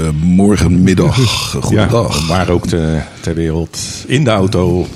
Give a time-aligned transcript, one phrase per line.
[0.00, 1.16] Goedemorgen, middag,
[1.60, 2.18] goedendag.
[2.20, 4.86] Ja, maar ook te, ter wereld, in de auto,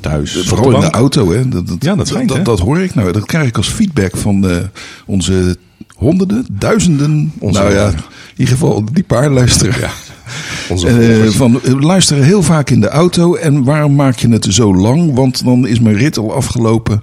[0.00, 0.38] thuis.
[0.44, 1.48] Vooral in de auto, hè?
[1.48, 2.42] Dat, dat, Ja, dat schijnt, dat, hè?
[2.42, 3.12] dat hoor ik nou.
[3.12, 4.56] Dat krijg ik als feedback van eh,
[5.06, 5.56] onze
[5.96, 7.32] honderden, duizenden.
[7.38, 7.94] Onze- nou ja, in
[8.36, 9.74] ieder geval die paar luisteren.
[9.80, 9.90] Ja,
[10.68, 13.34] onze Eh, van, we luisteren heel vaak in de auto.
[13.34, 15.14] En waarom maak je het zo lang?
[15.14, 17.02] Want dan is mijn rit al afgelopen.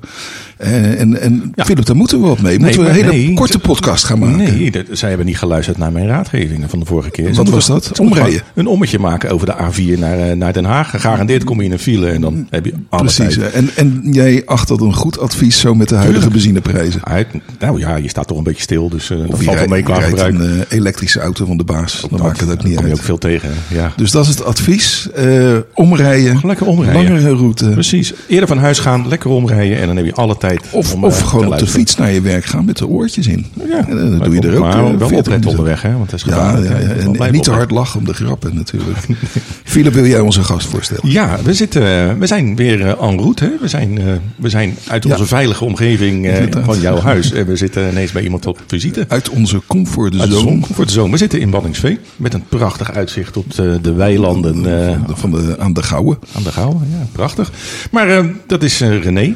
[0.60, 1.66] Eh, en en Ja.
[1.66, 2.60] Philip, daar moeten we wat mee.
[2.60, 4.38] Moeten we een hele nee, korte podcast gaan maken?
[4.38, 7.34] Nee, dat, zij hebben niet geluisterd naar mijn raadgevingen van de vorige keer.
[7.34, 8.00] Wat was dat?
[8.00, 8.42] Omrijden?
[8.56, 10.90] Een ommetje maken over de A4 naar, eh, naar Den Haag.
[10.90, 13.38] Gegarandeerd kom je in een file en dan heb je alle Precies.
[13.38, 13.54] tijd.
[13.54, 16.44] En, en jij acht dat een goed advies zo met de huidige Tuurlijk.
[16.44, 17.06] benzineprijzen?
[17.06, 17.28] Uit-
[17.60, 20.02] nou ja, je staat toch een beetje stil, dus eh, dat valt wel mee qua
[20.02, 20.34] gebruik.
[20.40, 22.06] een elektrische auto van de baas.
[22.10, 23.00] Dan maakt het ook niet kom je uit.
[23.00, 23.50] ook veel tegen.
[23.74, 23.94] Ja.
[23.96, 25.10] Dus dat is het advies.
[25.16, 26.40] Eh, omrijden.
[26.44, 27.04] Lekker omrijden.
[27.04, 27.70] Langere route.
[27.70, 28.14] Precies.
[28.28, 31.14] Eerder van huis gaan, lekker omrijden en dan heb je alle tijd Of, om, of
[31.14, 33.46] eh, te gewoon op de fiets naar je werk gaan met de oortjes in.
[33.68, 35.50] Ja, En dan doe je er ook Maar eh, wel 40 opletten minuten.
[35.50, 35.92] onderweg, hè?
[35.92, 36.72] Want het is gevaarlijk.
[36.72, 36.94] ja, ja.
[36.94, 38.98] En niet te hard lachen om de grappen natuurlijk.
[39.64, 41.12] Philip, wil jij onze gast voorstellen?
[41.12, 43.44] Ja, we, zitten, we zijn weer eh, en route.
[43.44, 43.52] Hè?
[43.62, 46.66] We, zijn, eh, we zijn uit onze veilige omgeving eh, Inderdaad.
[46.66, 47.32] van jouw huis.
[47.40, 49.06] En we zitten ineens bij iemand op visite.
[49.08, 51.10] Uit onze comfortzone de de.
[51.10, 55.56] We zitten in Waddinxveen met een prachtig uitzicht op de, de weilanden eh, van de,
[55.60, 56.18] aan de Gouwe.
[56.36, 56.88] aan de Gouwen.
[56.92, 57.52] Ja, prachtig.
[57.92, 59.36] Maar eh, dat is eh, René.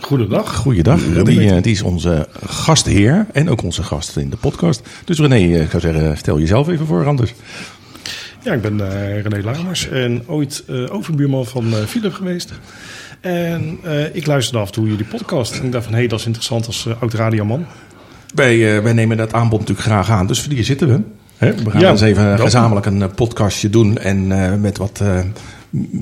[0.00, 0.56] Goedendag.
[0.56, 1.00] Goeiedag.
[1.24, 4.88] Die, eh, die is onze gastheer en ook onze gast in de podcast.
[5.04, 7.34] Dus René, eh, ik zou zeggen, stel jezelf even voor anders.
[8.42, 12.52] Ja, ik ben eh, René Lamers en ooit overbuurman van eh, Philip geweest.
[13.20, 13.78] En
[14.12, 15.58] ik luisterde af en toe jullie podcast.
[15.58, 17.66] En ik dacht van, hé, hey, dat is interessant als eh, oud radioman.
[18.34, 21.00] Wij, wij nemen dat aanbod natuurlijk graag aan, dus voor die zitten we.
[21.38, 24.26] We gaan Ja, eens even gezamenlijk een podcastje doen en
[24.60, 25.02] met wat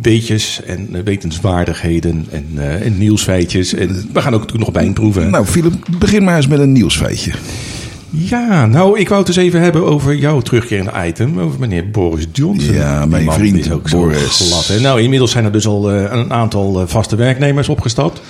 [0.02, 3.74] weetjes en eh, wetenswaardigheden en, eh, en nieuwsfeitjes.
[3.74, 5.30] En we gaan ook natuurlijk nog wijn proeven.
[5.30, 7.32] Nou, Philip, begin maar eens met een nieuwsfeitje.
[8.10, 12.26] Ja, nou, ik wou het eens even hebben over jouw terugkerende item, over meneer Boris
[12.32, 12.74] Johnson.
[12.74, 14.50] Ja, Die mijn vriend is ook zo Boris.
[14.50, 14.66] glad.
[14.66, 14.80] Hè?
[14.80, 18.20] Nou, inmiddels zijn er dus al eh, een aantal vaste werknemers opgestapt.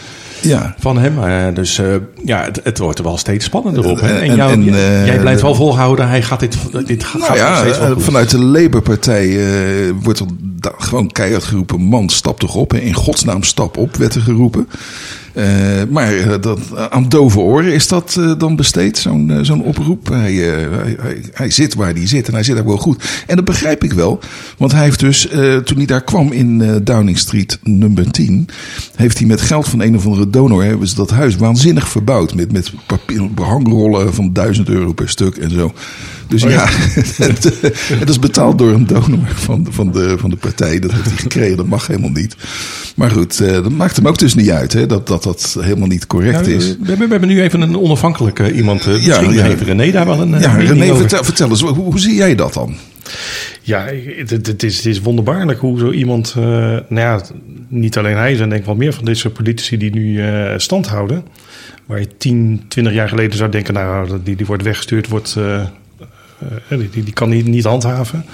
[0.49, 1.25] Ja, van hem.
[1.25, 1.87] Eh, dus eh,
[2.25, 4.01] ja, het, het wordt er wel steeds spannender op.
[4.01, 4.19] hè.
[4.19, 6.09] En- En, jou- en, jij- eh, jij blijft wel volhouden.
[6.09, 8.03] Hij gaat dit, dit gaat nou ja, steeds wel goed.
[8.03, 9.39] vanuit de Labour-partij
[10.03, 10.27] wordt er
[10.79, 12.71] gewoon keihard geroepen: man, stap toch op.
[12.71, 12.79] hè.
[12.79, 14.69] In godsnaam, stap op, werd er geroepen.
[15.39, 16.61] Eh, maar eh, dat,
[16.91, 20.09] aan dove oren is dat eh, dan besteed, zo'n eh, zo'n oproep.
[20.09, 23.23] Hij, eh, hij, hij, hij zit waar hij zit en hij zit daar wel goed.
[23.27, 24.21] En dat begrijp ik wel,
[24.57, 28.49] want hij heeft dus, eh, toen hij daar kwam in eh, Downing Street nummer 10,
[28.95, 32.35] heeft hij met geld van een of andere donor, hebben ze dat huis waanzinnig verbouwd.
[32.35, 35.73] Met, met papier, behangrollen van 1000 euro per stuk en zo.
[36.29, 36.65] Dus Oh ja,
[37.17, 40.79] het, eh, het is betaald door een donor van, van, de, van de partij.
[40.79, 42.37] Dat heeft hij gekregen, dat mag helemaal niet.
[42.97, 45.89] Maar goed, eh, dat maakt hem ook dus niet uit hè, dat, dat dat helemaal
[45.89, 46.67] niet correct Nou, is.
[46.69, 48.87] we, hebben, we hebben nu even een onafhankelijke iemand.
[48.87, 49.43] eh, Ja, misschien ja.
[49.45, 50.97] heeft René daar wel een eh, Ja, René, over.
[50.97, 52.75] vertel, vertel eens, hoe, hoe zie jij dat dan?
[53.63, 53.85] Ja,
[54.17, 56.35] het, het, is, het is wonderbaarlijk hoe zo iemand...
[56.37, 57.21] eh, nou ja,
[57.69, 60.55] niet alleen hij, er zijn denk ik wel meer van deze politici die nu eh,
[60.57, 61.25] stand houden.
[61.87, 63.75] Waar je 10, 20 jaar geleden zou denken...
[63.75, 65.67] nou, die, die wordt weggestuurd, wordt, eh, eh,
[66.69, 68.25] die, die, die kan niet, niet handhaven.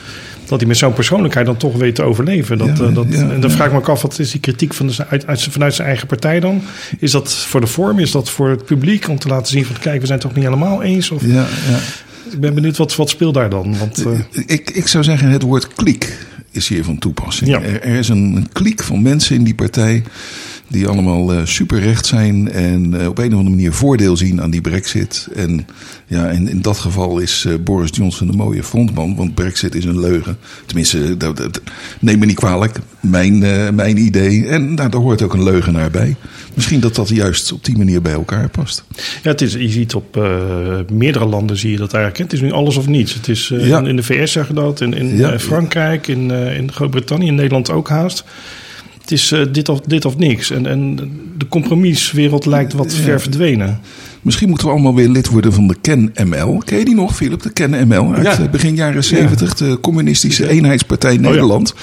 [0.46, 2.58] Dat hij met zo'n persoonlijkheid dan toch weet te overleven.
[2.58, 4.40] Dat, Ja, eh, dat, ja, en dan vraag ik me ook af, wat is die
[4.40, 6.62] kritiek van de, uit, uit, vanuit zijn eigen partij dan?
[6.98, 7.98] Is dat voor de vorm?
[7.98, 9.08] Is dat voor het publiek?
[9.08, 11.10] Om te laten zien van, kijk, we zijn het toch niet helemaal eens?
[11.10, 11.78] Of, Ja, ja.
[12.30, 13.78] Ik ben benieuwd, wat, wat speelt daar dan?
[13.78, 16.18] Want, eh, Ik, ik zou zeggen, het woord kliek
[16.50, 17.54] is hier van toepassing.
[17.54, 20.02] Er, er is een, een kliek van mensen in die partij
[20.74, 24.50] die allemaal eh superrecht zijn en eh, op een of andere manier voordeel zien aan
[24.50, 25.28] die brexit.
[25.36, 25.66] En
[26.06, 29.84] ja, in, in dat geval is eh, Boris Johnson een mooie frontman, want brexit is
[29.84, 30.36] een leugen.
[30.66, 31.60] Tenminste, dat, dat-
[32.00, 33.38] neem me niet kwalijk, mijn,
[33.74, 34.46] mijn idee.
[34.46, 36.16] En nou, daar hoort ook een leugenaar bij.
[36.54, 38.84] Misschien dat dat juist op die manier bij elkaar past.
[39.22, 40.28] Ja, het is, je ziet op
[40.92, 42.22] meerdere landen zie je dat eigenlijk.
[42.24, 43.14] Het is nu alles of niets.
[43.14, 43.82] Het is Ja.
[43.82, 45.38] in, de VS zeg je dat, in, in Ja.
[45.38, 48.24] Frankrijk, in, in Groot-Brittannië, in Nederland ook haast.
[49.04, 50.50] Het is eh, dit, of, dit of niks.
[50.50, 50.96] En, en
[51.38, 53.80] de compromiswereld lijkt wat ver verdwenen.
[54.22, 56.62] Misschien moeten we allemaal weer lid worden van de KEN-ML.
[56.64, 57.42] Ken je die nog, Philip?
[57.42, 58.38] De KEN-ML uit Ja.
[58.38, 61.20] eh, begin jaren 70, de Communistische Eenheidspartij ja.
[61.20, 61.74] Nederland.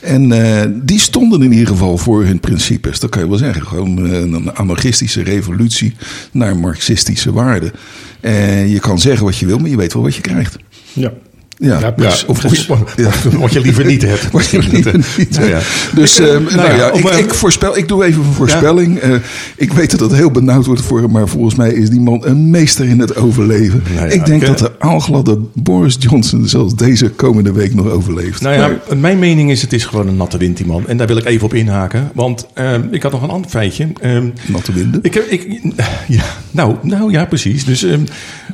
[0.00, 2.98] En eh, die stonden in ieder geval voor hun principes.
[3.00, 3.66] Dat kan je wel zeggen.
[3.66, 5.94] Gewoon een anarchistische revolutie
[6.32, 7.72] naar marxistische waarden.
[8.20, 10.56] Eh, je kan zeggen wat je wil, maar je weet wel wat je krijgt.
[10.92, 11.12] Ja.
[11.58, 12.42] Ja, Ja, of,
[12.96, 13.10] ja.
[13.38, 14.30] Wat je liever niet hebt.
[14.32, 15.60] Wat je liever niet Nou ja.
[15.94, 18.32] Dus Ik, eh, eh, nou nou ja, ik, eh, ik, voorspel, ik doe even een
[18.32, 18.98] voorspelling.
[18.98, 19.14] Eh,
[19.56, 22.26] ik weet dat het heel benauwd wordt voor hem, maar volgens mij is die man
[22.26, 23.82] een meester in het overleven.
[23.94, 28.40] Nou ik denk dat eh, de aalgladde Boris Johnson zelfs deze komende week nog overleeft.
[28.40, 30.88] Nou ja, mijn mening is, het is gewoon een natte wind, die man.
[30.88, 32.10] En daar wil ik even op inhaken.
[32.14, 33.88] Want ehm, ik had nog een ander feitje.
[34.00, 35.00] Ehm, Natte winden.
[35.02, 35.60] ik heb, ik,
[36.08, 37.64] ja, nou, nou ja, precies.
[37.64, 38.00] Dus ehm,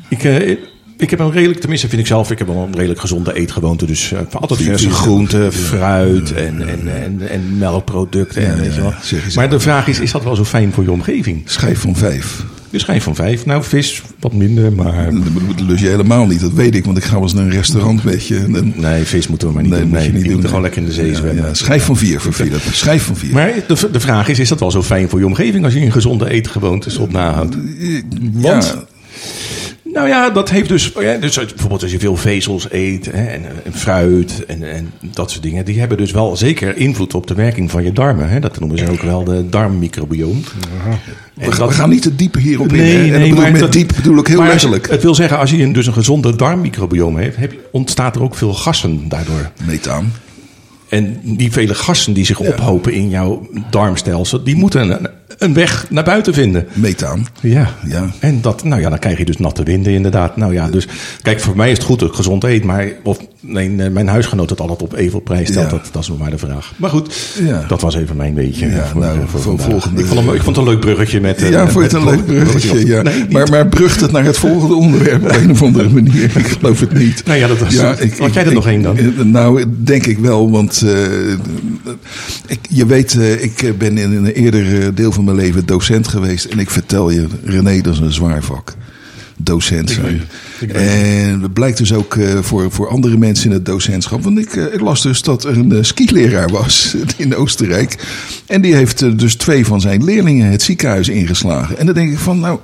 [0.09, 0.57] ik, eh,
[1.03, 3.87] Ik heb een redelijk, tenminste vind ik zelf, ik heb wel een redelijk gezonde eetgewoonte.
[3.87, 8.47] Dus uh, altijd verse groenten, fruit en, en, en, en melkproducten.
[8.47, 8.93] en, weet je wel.
[9.35, 11.43] Maar de vraag is, is dat wel zo fijn voor je omgeving?
[11.45, 12.45] Schijf van vijf.
[12.71, 13.47] Je schijnt van vijf.
[13.47, 15.11] Nou, vis wat minder, maar...
[15.57, 16.85] Dat lust je helemaal niet, dat weet ik.
[16.85, 18.37] Want ik ga wel eens naar een restaurant met je.
[18.37, 19.89] En, Nee, vis moeten we maar niet nee, doen.
[19.91, 20.31] moet je niet doen.
[20.33, 21.45] moeten gewoon lekker in de zee Ja, zwemmen.
[21.45, 22.61] ja, schijf van vier voor Philip.
[22.73, 23.33] Schijf van vier.
[23.33, 25.81] Maar de, de vraag is, is dat wel zo fijn voor je omgeving als je
[25.81, 27.57] een gezonde eetgewoontes op nahoudt?
[28.33, 28.85] Want- Ja,
[29.93, 33.43] Nou ja, dat heeft dus, ja, dus bijvoorbeeld als je veel vezels eet hè, en,
[33.65, 37.35] en fruit en, en dat soort dingen, die hebben dus wel zeker invloed op de
[37.35, 38.29] werking van je darmen.
[38.29, 38.41] Hè.
[38.41, 40.43] Dat noemen ze ook wel de darmmicrobioom.
[41.35, 42.77] We, dat- we gaan niet te diep hierop in.
[42.77, 43.03] Nee, hè.
[43.05, 44.91] En nee, dat bedoel, met dat- diep bedoel ik heel maar letterlijk.
[44.91, 48.35] Het wil zeggen, als je een, dus een gezonde darmmicrobioom heeft, heb ontstaat er ook
[48.35, 49.51] veel gassen daardoor.
[49.65, 50.13] Methaan.
[50.89, 55.11] En die vele gassen die zich ophopen in jouw darmstelsel, die moeten
[55.43, 56.67] een, weg naar buiten vinden.
[56.73, 57.27] Methaan.
[57.41, 57.75] Ja.
[57.87, 58.11] Ja.
[58.19, 60.37] En dat, nou ja, dan krijg je dus natte winden inderdaad.
[60.37, 60.89] Nou ja, dus
[61.23, 64.09] kijk, voor mij is het goed dat ik gezond eet, maar of nee, nee, mijn
[64.09, 65.71] huisgenoot het altijd op evenprijs stelt, Ja.
[65.71, 66.73] dat, dat is nog maar de vraag.
[66.77, 67.65] Maar goed, Ja.
[67.69, 68.67] dat was even mijn beetje.
[68.67, 69.67] Ja, voor, nou, voor voor vandaag.
[69.67, 71.43] volgende- ik, vond hem, ik vond het een leuk bruggetje met.
[71.43, 72.87] eh, Ja, vond je het een leuk bruggetje?
[72.87, 73.03] Ja.
[73.03, 76.23] Nee, maar, maar brugt het naar het volgende onderwerp op een of andere manier?
[76.37, 77.25] Ik geloof het niet.
[77.27, 77.77] Nou ja, dat was-
[78.19, 78.99] had jij er nog één dan?
[78.99, 81.33] ik- Nou, denk ik wel, want eh,
[82.47, 86.09] ik, je weet, eh, ik ben in een eerder eh, deel van mijn leven docent
[86.09, 86.45] geweest.
[86.45, 88.75] En ik vertel je, René, dat is een zwaar vak.
[89.37, 90.23] Docent zijn.
[90.69, 94.23] En het blijkt dus ook eh, voor, voor andere mensen in het docentschap.
[94.23, 97.97] Want ik, eh, ik las dus dat er een eh, skileraar was in Oostenrijk.
[98.47, 101.79] En die heeft dus twee van zijn leerlingen het ziekenhuis ingeslagen.
[101.79, 102.59] En dan denk ik van, nou,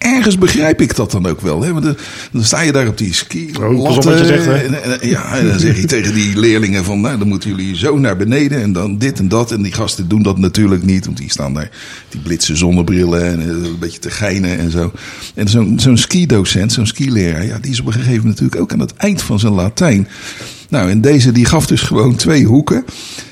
[0.00, 1.62] ergens begrijp ik dat dan ook wel.
[1.62, 1.72] Hè?
[1.72, 1.96] Want dan,
[2.32, 3.50] dan sta je daar op die ski.
[3.60, 4.54] Oh, wat je zegt, hè?
[4.54, 7.76] En, en- ja, en dan zeg je tegen die leerlingen van, nou, dan moeten jullie
[7.76, 9.52] zo naar beneden en dan dit en dat.
[9.52, 11.70] En die gasten doen dat natuurlijk niet, want die staan daar,
[12.08, 14.92] die blitse zonnebrillen en eh, een beetje te geinen en zo.
[15.34, 18.72] En zo'n zo'n skidocent, zo'n skileraar, ja, die is op een gegeven moment natuurlijk ook
[18.72, 20.08] aan het eind van zijn Latijn.
[20.68, 22.84] Nou, en deze die gaf dus gewoon twee hoeken.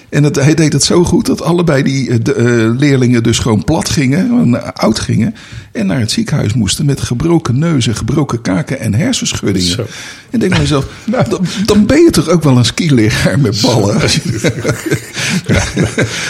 [0.08, 2.44] En het, hij deed het zo goed dat allebei die eh, de, eh,
[2.78, 5.34] leerlingen dus gewoon plat gingen, gewoon, oud gingen.
[5.78, 9.68] En naar het ziekenhuis moesten met gebroken neuzen, gebroken kaken en hersenschuddingen.
[9.70, 9.86] Zo.
[10.30, 13.60] En denk bij mezelf, nou, dan, dan ben je toch ook wel een skileraar met
[13.60, 14.00] ballen.
[14.02, 14.50] Als je,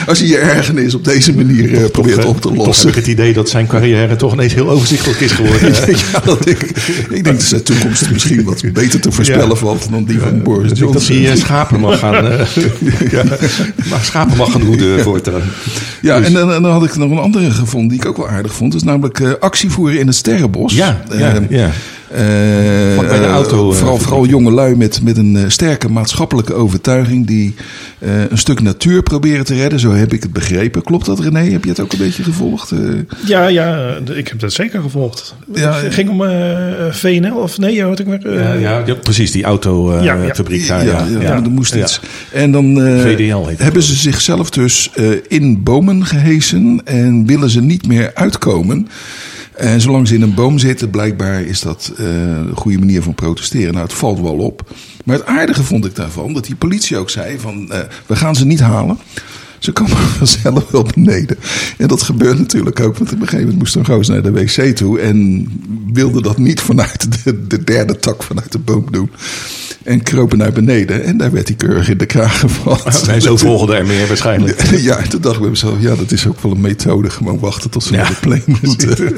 [0.06, 2.89] als je je ergernis op deze manier eh, probeert op te Toch heb lossen.
[2.89, 5.73] ik het idee dat zijn carrière toch ineens heel overzichtelijk is geworden.
[6.12, 6.77] Ja, dat denk ik.
[7.11, 9.55] ik denk dat zijn toekomst misschien wat beter te voorspellen Ja.
[9.55, 11.17] valt dan die van Boris denk dat Johnson.
[11.17, 12.47] hij eh, schapen mag gaan, eh,
[13.11, 13.25] ja,
[13.91, 15.43] maar schapen mag gaan hoeden voortaan.
[16.01, 18.29] Ja, Dus- en dan, dan had ik nog een andere gevonden die ik ook wel
[18.29, 18.73] aardig vond.
[18.73, 20.75] Dat is namelijk actie voeren in het Sterrenbos.
[20.75, 21.70] Ja, ja, Eh, ja.
[22.10, 26.55] Eh, Vlakbij de auto, eh, vooral, vooral jonge lui met, met een eh, sterke maatschappelijke
[26.55, 27.26] overtuiging.
[27.26, 27.55] die
[27.99, 29.81] eh, een stuk natuur proberen te redden.
[29.81, 30.82] Zo heb ik het begrepen.
[30.82, 31.50] Klopt dat, René?
[31.50, 32.72] Heb je het ook een beetje gevolgd?
[33.26, 35.34] Ja, ja, ik heb dat zeker gevolgd.
[35.55, 36.56] Ja, het ging om eh,
[36.90, 38.32] VNL of nee, wat ik maar.
[38.32, 39.58] Ja, ja, ja, precies, die Ja,
[40.02, 40.16] ja.
[40.16, 40.87] autofabriek daar.
[40.87, 41.34] ja, ja, ja.
[41.44, 41.81] er moest Ja.
[41.82, 42.00] iets.
[42.32, 47.26] En dan eh, VDL heet het, hebben ze zichzelf dus eh, in bomen gehesen en
[47.26, 48.88] willen ze niet meer uitkomen.
[49.58, 53.14] En zolang ze in een boom zitten, blijkbaar is dat eh, een goede manier van
[53.14, 53.72] protesteren.
[53.72, 54.70] Nou, het valt wel op.
[55.05, 58.34] Maar het aardige vond ik daarvan, dat die politie ook zei van, eh, we gaan
[58.34, 58.99] ze niet halen.
[59.58, 61.36] Ze komen vanzelf wel beneden.
[61.79, 62.96] En dat gebeurt natuurlijk ook.
[62.96, 65.00] Want op een gegeven moment moest een goos naar de wc toe.
[65.00, 65.48] En
[65.93, 69.10] wilde dat niet vanuit de, de derde tak vanuit de boom doen.
[69.84, 71.05] En kropen naar beneden.
[71.05, 73.08] En daar werd hij keurig in de kraag gevat.
[73.08, 74.62] En zo volgden er meer waarschijnlijk.
[74.88, 77.10] Ja, toen dacht ik bij mezelf, ja, dat is ook wel een methode.
[77.10, 77.98] Gewoon wachten tot ze Ja.
[77.98, 78.96] naar de plane moeten.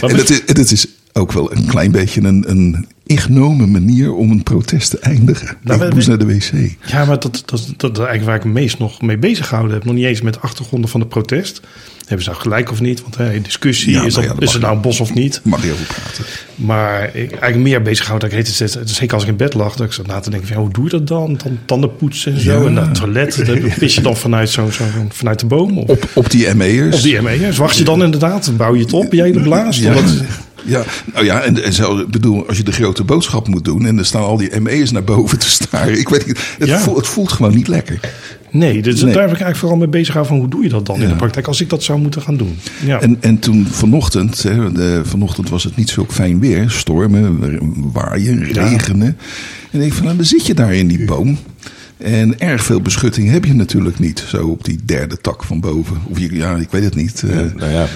[0.00, 4.30] en het is, het is ook wel een klein beetje een, een ingenomen manier om
[4.30, 5.56] een protest te eindigen.
[5.62, 6.52] Nou, ik moest naar de wc.
[6.86, 9.74] Ja, maar dat, dat, dat is eigenlijk waar ik me meest nog mee bezig gehouden
[9.76, 9.84] heb.
[9.84, 11.60] Nog niet eens met de achtergronden van de protest.
[12.06, 13.02] Hebben ze nou gelijk of niet?
[13.02, 15.14] Want hè, discussie, Ja, is, nou dat, ja, dat is het nou een bos of
[15.14, 15.40] niet?
[15.44, 16.24] Mag je over praten.
[16.54, 18.28] Maar ik eigenlijk meer bezig gehouden.
[18.30, 20.20] Dat ik heet het, steeds- zeker als ik in bed lag, dat ik zat na
[20.20, 21.38] te denken: van, ja, hoe doe je dat dan?
[21.44, 22.66] dan tanden poetsen en zo.
[22.66, 25.78] En dat toilet, dat pis je dan vanuit, zo, zo, vanuit de boom?
[25.78, 26.94] Of, Op, op die ME'ers.
[26.94, 27.56] of die ME'ers.
[27.56, 28.52] Wacht je dan inderdaad?
[28.56, 29.80] Bouw je het op, je hele blaas?
[29.80, 30.22] Totdat-
[30.64, 34.04] ja, nou ja, en, en bedoel, als je de grote boodschap moet doen en er
[34.06, 35.98] staan al die ME'ers naar boven te staren.
[35.98, 36.78] Ik weet niet, het, Ja.
[36.78, 38.00] voelt, het voelt gewoon niet lekker.
[38.50, 39.12] Nee, dus Nee.
[39.12, 41.08] daar heb ik eigenlijk vooral mee bezig gehouden van hoe doe je dat dan in
[41.08, 42.58] de praktijk als ik dat zou moeten gaan doen.
[42.84, 43.00] Ja.
[43.00, 47.38] En, en toen vanochtend, hè, de, vanochtend was het niet zo fijn weer, stormen,
[47.92, 49.16] waaien, regenen.
[49.70, 51.38] En ik van, nou, dan zit je daar in die boom.
[52.02, 55.96] En erg veel beschutting heb je natuurlijk niet, zo op die derde tak van boven.
[56.08, 57.22] Of je, ja, ik weet het niet.
[57.22, 57.36] eh.
[57.56, 57.86] Nou ja,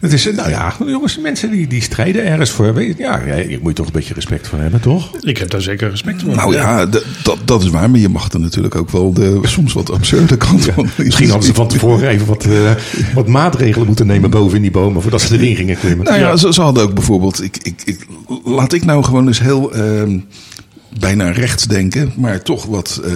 [0.00, 2.74] het is, nou ja, jongens, mensen die, die strijden ergens voor.
[2.74, 5.10] Weet je, Ja, ja, je moet je toch een beetje respect voor hebben, toch?
[5.20, 6.34] Ik heb daar zeker respect voor.
[6.34, 7.04] nou ja, dat,
[7.44, 10.64] dat is waar, maar je mag er natuurlijk ook wel de soms wat absurde kant
[10.64, 10.88] van.
[10.96, 12.70] Misschien hadden ze van tevoren even wat, eh,
[13.14, 16.04] wat maatregelen moeten nemen boven in die bomen voordat ze erin gingen klimmen.
[16.06, 17.42] Nou ja, ze, ze hadden ook bijvoorbeeld.
[17.42, 18.06] Ik, ik, ik,
[18.44, 19.72] laat ik nou gewoon eens heel.
[19.74, 20.18] ehm,
[20.98, 23.12] bijna rechts denken, maar toch wat eh,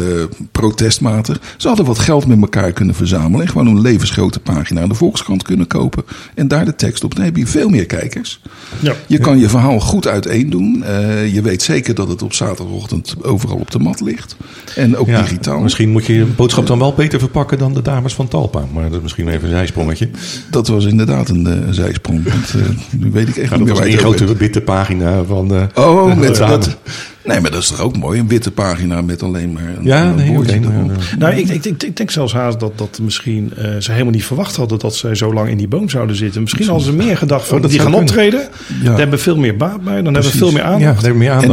[0.53, 1.41] protestmatig.
[1.57, 3.41] Ze hadden wat geld met elkaar kunnen verzamelen.
[3.41, 6.05] En gewoon een levensgrote pagina aan de Volkskrant kunnen kopen.
[6.35, 7.15] En daar de tekst op.
[7.15, 8.41] Dan heb je veel meer kijkers.
[8.81, 8.93] Ja.
[9.07, 10.83] Je kan je verhaal goed uiteen doen.
[10.85, 14.37] Eh, je weet zeker dat het op zaterdagochtend overal op de mat ligt.
[14.77, 15.61] En ook Ja, digitaal.
[15.61, 18.65] Misschien moet je je boodschap dan wel beter verpakken dan de dames van Talpa.
[18.73, 20.11] Maar dat is misschien even een zijsprongetje.
[20.51, 22.23] Dat was inderdaad een eh, zijsprong.
[22.25, 22.55] Want,
[22.91, 25.69] nu weet ik echt Ja, niet dat meer was één grote witte pagina van...
[25.75, 26.77] Oh, met dat.
[27.25, 28.21] Nee, maar dat is toch ook mooi?
[28.21, 30.93] Een witte pagina met alleen maar een, Ja, een nee, erop.
[31.19, 34.25] Nou, ik, ik, ik, ik denk zelfs haast dat, dat misschien eh, ze helemaal niet
[34.25, 36.41] verwacht hadden dat zij zo lang in die boom zouden zitten.
[36.43, 38.09] Misschien hadden ze meer gedacht van Oh, dat die gaan kunnen.
[38.09, 38.41] optreden.
[38.41, 38.85] Ja.
[38.89, 40.03] Daar hebben we veel meer baat bij.
[40.03, 41.05] Dan hebben we veel meer Ja, aandacht.
[41.07, 41.51] je meer aandacht.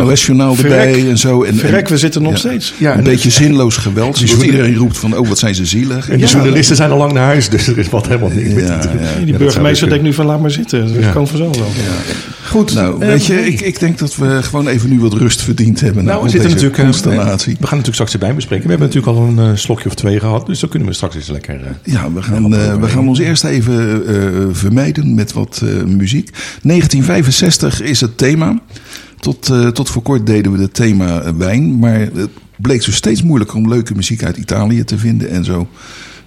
[0.63, 1.10] Erbij Verrek.
[1.10, 1.44] en zo.
[1.44, 2.38] En, Verrek, we zitten nog ja.
[2.38, 2.74] steeds.
[2.78, 4.20] Ja, een en- beetje zinloos geweld.
[4.20, 6.10] Journal- iedereen roept van, oh, wat zijn ze zielig.
[6.10, 8.51] En de Ja, journalisten zijn al lang naar huis, dus er is wat helemaal niet
[8.51, 8.60] Ja,
[9.20, 9.25] ja.
[9.25, 10.94] Die burgemeester denkt nu van laat maar zitten.
[10.94, 11.12] Dat Ja.
[11.12, 11.72] kan vanzelf wel.
[12.51, 15.41] Goed, Nou, eh, weet je, ik, ik denk dat we gewoon even nu wat rust
[15.41, 16.05] verdiend hebben.
[16.05, 16.77] Nou, we zitten natuurlijk.
[16.77, 17.51] eh, constellatie.
[17.60, 18.63] we gaan natuurlijk straks erbij bespreken.
[18.65, 21.15] We hebben natuurlijk al een eh, slokje of twee gehad, dus dan kunnen we straks
[21.15, 21.60] eens lekker.
[21.84, 22.50] Ja, we gaan,
[22.81, 26.29] we gaan ons eerst even vermijden met wat muziek.
[26.62, 28.62] 1965 is het thema.
[29.20, 31.79] Tot, tot voor kort deden we het thema wijn.
[31.79, 35.67] Maar het bleek zo steeds moeilijker om leuke muziek uit Italië te vinden en zo.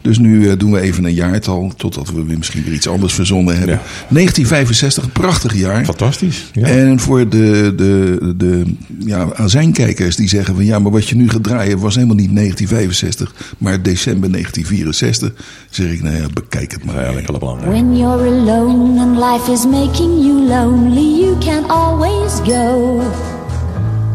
[0.05, 3.15] Dus nu eh, doen we even een jaartal, totdat we weer misschien weer iets anders
[3.15, 3.75] verzonnen hebben.
[3.75, 3.83] Ja.
[4.09, 5.85] 1965, een prachtig jaar.
[5.85, 6.51] fantastisch.
[6.53, 6.67] Ja.
[6.67, 8.63] En voor de, de, de
[8.99, 12.35] ja, azijnkijkers die zeggen van ja, maar wat je nu gaat draaien was helemaal niet
[12.35, 15.33] 1965, maar december 1964,
[15.71, 17.05] zeg ik nou ja, bekijk het maar.
[17.05, 17.73] Ja, lekker belangrijk.
[17.73, 23.03] When you're alone and life is making you lonely, you can always go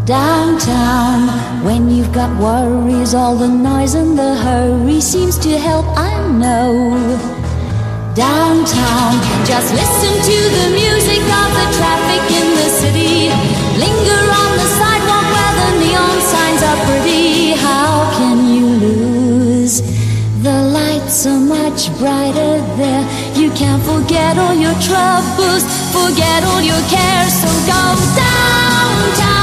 [0.09, 1.29] downtown.
[1.63, 6.73] When you've got worries, all the noise and the hurry seems to help, I know.
[8.15, 9.13] Downtown,
[9.45, 13.29] just listen to the music of the traffic in the city.
[13.77, 17.53] Linger on the sidewalk where the neon signs are pretty.
[17.67, 19.75] How can you lose?
[20.41, 23.05] The lights are much brighter there.
[23.35, 25.63] You can't forget all your troubles,
[25.93, 27.33] forget all your cares.
[27.41, 27.81] So go
[28.17, 29.38] downtown.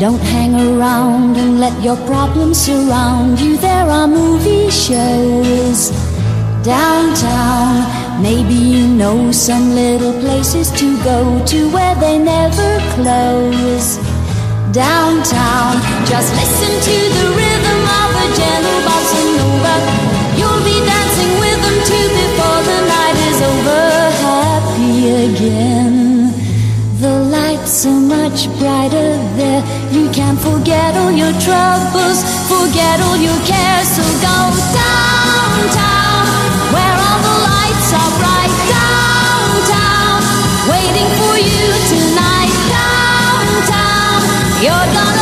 [0.00, 3.58] Don't hang around and let your problems surround you.
[3.58, 5.90] There are movie shows
[6.64, 7.99] downtown.
[8.22, 13.96] Maybe you know some little places to go to where they never close.
[14.72, 19.74] Downtown, just listen to the rhythm of a gentle bossa nova.
[20.36, 23.84] You'll be dancing with them too before the night is over.
[24.28, 24.96] Happy
[25.32, 26.30] again.
[27.00, 29.64] The lights are much brighter there.
[29.96, 32.20] You can forget all your troubles,
[32.52, 33.88] forget all your cares.
[33.96, 34.36] So go
[34.76, 35.89] downtown,
[38.70, 40.22] Downtown,
[40.70, 42.54] waiting for you tonight.
[42.70, 44.22] Downtown,
[44.62, 45.19] you're gonna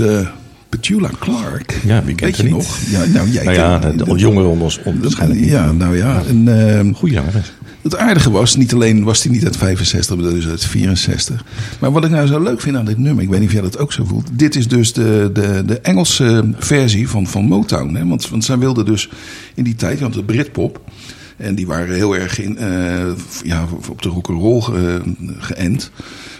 [0.00, 0.26] is eh,
[0.68, 1.80] Petula Clark.
[1.84, 2.78] Ja, wie kent Weet je nog?
[2.90, 5.48] Ja, nou, jij Nou ja, de, de jongeren onder ons on- waarschijnlijk niet.
[5.48, 6.22] Ja, nou ja.
[6.28, 7.52] En, ehm, Goeie zangeres.
[7.82, 11.44] het aardige was, niet alleen was hij niet uit 65, maar dus uit 64.
[11.78, 13.62] Maar wat ik nou zo leuk vind aan dit nummer, ik weet niet of jij
[13.62, 14.28] dat ook zo voelt.
[14.32, 17.94] Dit is dus de, de, de Engelse versie van, van Motown.
[17.94, 18.06] Hè?
[18.06, 19.08] Want, want zij wilden dus
[19.54, 20.80] in die tijd, want de Britpop.
[21.40, 23.06] En die waren heel erg in, eh,
[23.44, 25.00] ja, op de rock'n'roll ge,
[25.38, 25.90] geënt.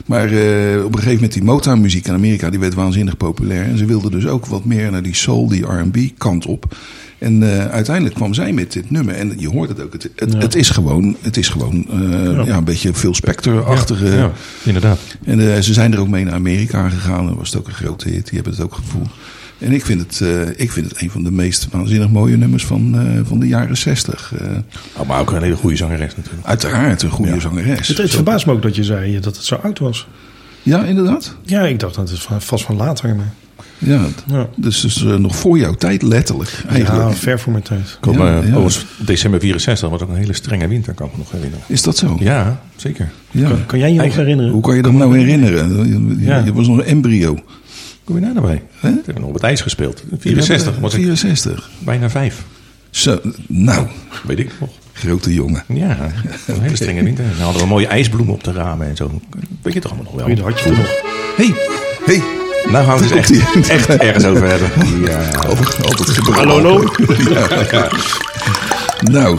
[0.06, 3.64] Maar eh, op een gegeven moment die Motown muziek in Amerika, die werd waanzinnig populair.
[3.64, 6.74] En ze wilden dus ook wat meer naar die soul, die R&B kant op.
[7.20, 9.14] En eh, uiteindelijk kwam zij met dit nummer.
[9.14, 9.92] En je hoort het ook.
[9.92, 12.56] Het, het, het is gewoon, het is gewoon eh, ja.
[12.56, 14.06] een beetje veel Spector-achtige.
[14.06, 14.98] Ja, inderdaad.
[15.24, 17.28] En eh, ze zijn er ook mee naar Amerika gegaan.
[17.28, 18.24] En was het ook een grote hit.
[18.24, 19.08] Die hebben het ook gevoeld.
[19.60, 22.64] En ik vind het, eh, ik vind het een van de meest waanzinnig mooie nummers
[22.66, 24.32] van, eh, van de jaren zestig.
[24.38, 24.46] Eh,
[24.96, 26.46] Oh, maar ook een hele goede zangeres natuurlijk.
[26.46, 27.40] uiteraard een goede Ja.
[27.40, 27.88] zangeres.
[27.88, 30.06] Het, het verbaast me ook dat je zei dat het zo oud was.
[30.62, 31.36] Ja, inderdaad.
[31.42, 33.16] Ja, ik dacht dat het vast van later.
[33.16, 33.32] Maar,
[33.78, 34.48] Ja, ja.
[34.56, 36.62] dus, dus nog voor jouw tijd, letterlijk.
[36.68, 37.08] Eigenlijk.
[37.10, 37.98] ja, ver voor mijn tijd.
[38.00, 38.42] Kom, Ja,
[38.98, 41.64] december 64 was ook een hele strenge winter, kan ik me nog herinneren.
[41.68, 42.16] Is dat zo?
[42.20, 43.10] Ja, zeker.
[43.30, 43.48] Ja.
[43.48, 44.52] Kan, kan jij je nog herinneren?
[44.52, 45.88] Hoe kan je dat nou herinneren?
[45.88, 46.38] Je, Ja.
[46.44, 47.38] je was nog een embryo.
[48.10, 48.62] Kom je daar nou bij?
[48.80, 50.02] We hebben nog op het ijs gespeeld.
[50.18, 51.70] 64 was ik 64.
[51.78, 52.44] bijna vijf.
[52.90, 53.86] Zo, nou,
[54.26, 54.70] Weet ik nog.
[54.92, 55.64] grote jongen.
[55.68, 55.96] Ja,
[56.46, 57.24] een hele strenge winter.
[57.36, 59.20] Dan hadden we mooie ijsbloemen op de ramen en zo.
[59.62, 60.34] Weet je toch allemaal nog wel?
[60.36, 60.90] Dat had je toen nog.
[61.36, 61.54] hey,
[62.04, 62.22] hey.
[62.72, 64.70] Nou gaan we het dus echt, echt ergens over hebben.
[65.10, 65.28] Ja.
[65.28, 66.38] Altijd, altijd gebruikt.
[66.38, 66.92] Hallo, hallo.
[69.00, 69.38] Nou,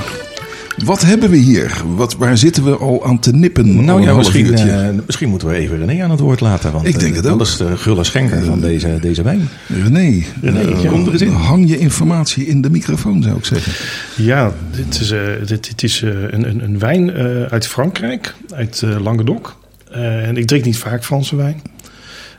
[0.85, 1.81] wat hebben we hier?
[1.95, 3.85] Wat, waar zitten we al aan te nippen?
[3.85, 6.71] Nou ja, misschien, eh, misschien moeten we even René aan het woord laten.
[6.71, 7.37] Want, Ik denk eh, het ook.
[7.37, 9.49] Dat is de gulle schenker van deze, deze wijn.
[9.83, 11.29] René, René, eh, kom er eens in.
[11.31, 13.73] hang je informatie in de microfoon, zou ik zeggen.
[14.15, 18.33] Ja, dit is, eh, dit, dit is eh, een, een, een wijn eh, uit Frankrijk,
[18.55, 19.55] uit eh, Languedoc.
[19.91, 21.61] Eh, en ik drink niet vaak Franse wijn.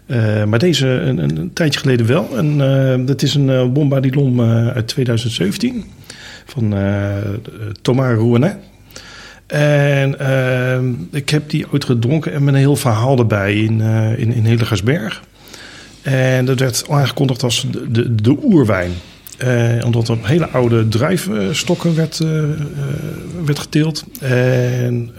[0.06, 2.28] Eh, maar deze een, een, een tijdje geleden wel.
[2.37, 5.84] En eh, dat is een uh, Bombardillon eh, uit 2017
[6.52, 7.16] van eh
[7.82, 8.56] Thomas Rouenet.
[9.47, 10.80] En eh,
[11.11, 14.44] ik heb die ooit gedronken en met een heel verhaal erbij in, eh in, in
[14.44, 15.23] Hillegersberg.
[16.02, 18.90] En dat werd aangekondigd als de, de, de oerwijn.
[19.38, 22.18] Eh, omdat er hele oude druivenstokken werd,
[23.44, 24.05] werd geteeld.
[24.20, 25.11] En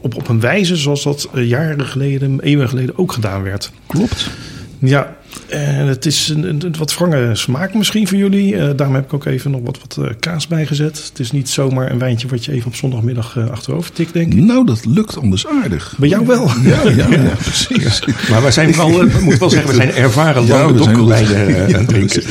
[0.00, 3.70] op, op een wijze zoals dat jaren geleden, eeuwen geleden ook gedaan werd.
[3.86, 4.30] Klopt.
[4.78, 5.16] Ja,
[5.48, 8.56] en het is een, een, een wat wrange smaak misschien voor jullie.
[8.56, 11.04] Eh, daarom heb ik ook even nog wat, wat eh, kaas bijgezet.
[11.08, 14.32] Het is niet zomaar een wijntje wat je even op zondagmiddag eh, achterover tikt, denk
[14.32, 14.40] ik.
[14.40, 15.94] Nou, dat lukt anders aardig.
[15.98, 16.50] Bij jou wel.
[16.62, 18.02] Ja, ja, ja, precies.
[18.30, 21.88] Maar wij zijn wel, we moeten wel zeggen, we zijn ervaren Ja, lange we het
[21.88, 22.22] drinken.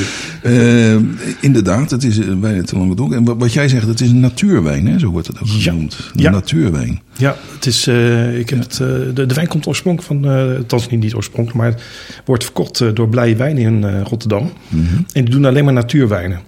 [0.42, 0.96] Eh,
[1.42, 3.14] inderdaad, het is een wijn uit Languedoc.
[3.14, 5.00] En wat, wat jij zegt, het is een natuurwijn, hè?
[5.00, 5.72] zo wordt het ook Ja.
[5.72, 5.98] genoemd.
[6.16, 6.30] Een Ja.
[6.30, 7.02] natuurwijn.
[7.20, 10.58] Ja, het is, eh, ik heb het, eh, de, de wijn komt oorspronkelijk van, eh
[10.58, 11.82] althans niet, niet oorspronkelijk, maar
[12.26, 14.52] wordt verkocht door Blije Wijn in Rotterdam.
[14.68, 14.96] Mhm.
[15.14, 16.40] En die doen alleen maar natuurwijnen.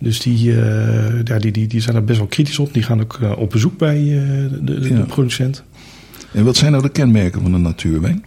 [0.00, 0.54] Dus die,
[1.24, 2.72] ja, die, die, die zijn er best wel kritisch op.
[2.74, 4.96] Die gaan ook op bezoek bij de, de, Ja.
[4.96, 5.62] de producent.
[6.32, 8.24] En wat zijn nou de kenmerken van een natuurwijn?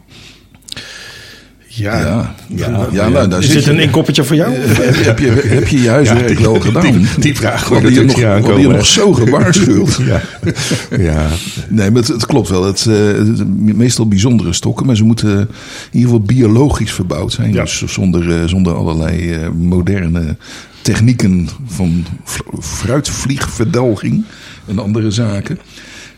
[1.71, 4.53] Ja, ja, ja, ja, nou, daar is zit dit een inkoppertje voor jou?
[4.55, 6.91] heb, heb, je, heb je je huiswerk wel gedaan?
[6.91, 8.17] Die, die vraag hoorde je nog,
[8.60, 9.99] je nog zo gewaarschuwd.
[10.08, 10.21] Ja.
[10.99, 11.27] ja.
[11.67, 12.63] Nee, maar het, het klopt wel.
[12.65, 15.47] Het, eh, het- meestal bijzondere stokken, maar ze moeten in
[15.91, 17.53] ieder geval biologisch verbouwd zijn.
[17.53, 17.62] Ja.
[17.63, 20.36] Dus zonder, eh, zonder allerlei eh, moderne
[20.82, 22.05] technieken van
[22.62, 24.23] fruitvliegverdelging
[24.67, 25.60] en andere zaken.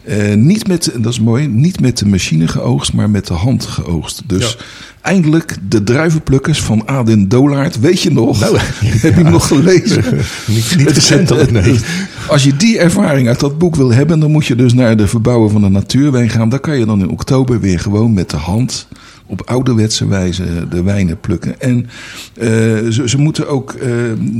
[0.03, 3.65] Eh, niet met, dat is mooi, niet met de machine geoogst, maar met de hand
[3.65, 4.21] geoogst.
[4.25, 4.65] Dus Ja.
[5.01, 7.79] Eindelijk de druivenplukkers van Adin Dolaert.
[7.79, 8.39] Weet je nog?
[8.39, 10.03] Nou, Heb je hem nog gelezen?
[10.47, 11.79] Niet, recentelijk, nee.
[12.27, 15.07] Als je die ervaring uit dat boek wil hebben, dan moet je dus naar de
[15.07, 16.49] verbouwen van een natuurwijn gaan.
[16.49, 18.87] Daar kan je dan in oktober weer gewoon met de hand
[19.25, 21.61] op ouderwetse wijze de wijnen plukken.
[21.61, 21.89] En
[22.33, 22.49] eh,
[22.89, 23.89] ze, ze moeten ook, eh,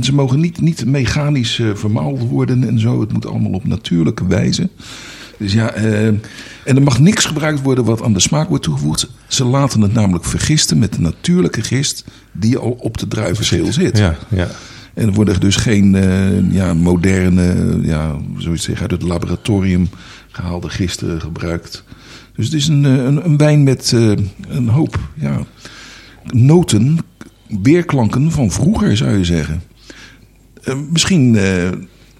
[0.00, 3.00] ze mogen niet, niet mechanisch eh, vermaald worden en zo.
[3.00, 4.68] Het moet allemaal op natuurlijke wijze.
[5.42, 6.08] Dus ja, eh,
[6.64, 9.08] en er mag niks gebruikt worden wat aan de smaak wordt toegevoegd.
[9.26, 13.98] Ze laten het namelijk vergisten met de natuurlijke gist die al op de druivenschil zit.
[13.98, 14.48] Ja, ja.
[14.94, 19.88] En er worden dus geen eh, ja, moderne, ja, zoiets zeggen, uit het laboratorium
[20.30, 21.84] gehaalde gisten gebruikt.
[22.34, 24.12] Dus het is een, eh, een, een wijn met eh,
[24.48, 25.38] een hoop ja,
[26.30, 26.98] noten,
[27.62, 29.62] weerklanken van vroeger zou je zeggen.
[30.90, 31.36] Misschien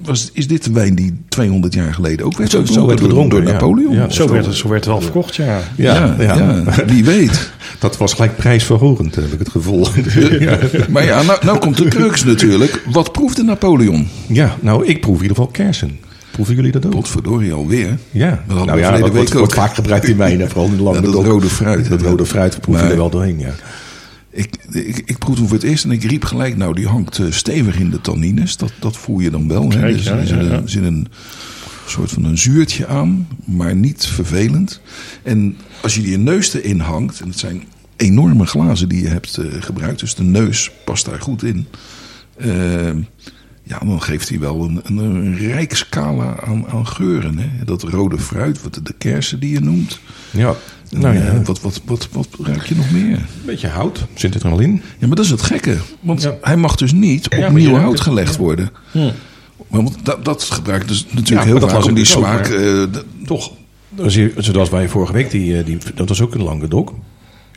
[0.05, 3.45] was, is dit de wijn die 200 jaar geleden ook werd Zo- werd door- gedronken,
[3.45, 3.53] door.
[3.53, 3.95] Napoleon.
[3.95, 5.61] Ja, Zo werd, het, zo werd het wel verkocht, ja.
[5.77, 6.35] Ja, ja.
[6.37, 7.51] ja, wie weet.
[7.79, 9.87] Dat was gelijk prijsverhogend, heb ik het gevoel.
[10.41, 10.59] ja.
[10.89, 12.83] Maar ja, nou, nou komt de crux natuurlijk.
[12.91, 14.09] Wat proefde Napoleon?
[14.27, 15.99] ja, nou, ik proef in ieder geval kersen.
[16.31, 16.91] Proeven jullie dat ook?
[16.93, 17.99] Potverdorie alweer.
[18.11, 19.61] Ja, hadden nou we ja, verleden dat wordt, week wordt ook.
[19.65, 21.13] vaak gebruikt in wijnen, vooral in de Ja, landen.
[21.13, 21.89] dat rode fruit.
[21.89, 23.51] Dat rode fruit proef je er wel doorheen, ja.
[24.33, 27.19] Ik, ik, ik proefde hem voor het eerst en ik riep gelijk, nou die hangt
[27.19, 28.57] eh, stevig in de tannines.
[28.57, 29.63] Dat, dat voel je dan wel.
[29.71, 29.79] Hè?
[29.81, 30.67] Kijk, Dus ja, er zit ja, een- ja.
[30.67, 31.07] zit een
[31.87, 34.81] soort van een zuurtje aan, maar niet vervelend.
[35.23, 37.63] En als je die neus erin hangt, en het zijn
[37.97, 41.67] enorme glazen die je hebt eh, gebruikt, dus de neus past daar goed in.
[42.37, 42.91] eh,
[43.65, 47.39] ja, dan geeft hij wel een, een, een rijk scala aan, aan geuren.
[47.39, 47.65] Hè?
[47.65, 50.01] Dat rode fruit, wat de kersen die je noemt.
[50.31, 50.55] Ja,
[51.01, 53.19] nou ja, eh, een wat, wat, wat, wat ruik je nog meer?
[53.47, 54.83] beetje hout zit er al in.
[54.99, 55.77] Ja, maar dat is het gekke.
[56.01, 56.35] Want Ja.
[56.41, 58.01] hij mag dus niet op Ja, nieuw hout het.
[58.01, 58.71] gelegd worden.
[58.93, 62.17] Maar want dat, dat gebruikt dus natuurlijk Ja, heel dat vaak was om die dus
[62.17, 62.47] ook, smaak...
[62.49, 62.83] eh,
[63.27, 63.51] Toch.
[63.89, 66.93] Dus zoals wij vorige week, die, eh, die, dat was ook een Languedoc.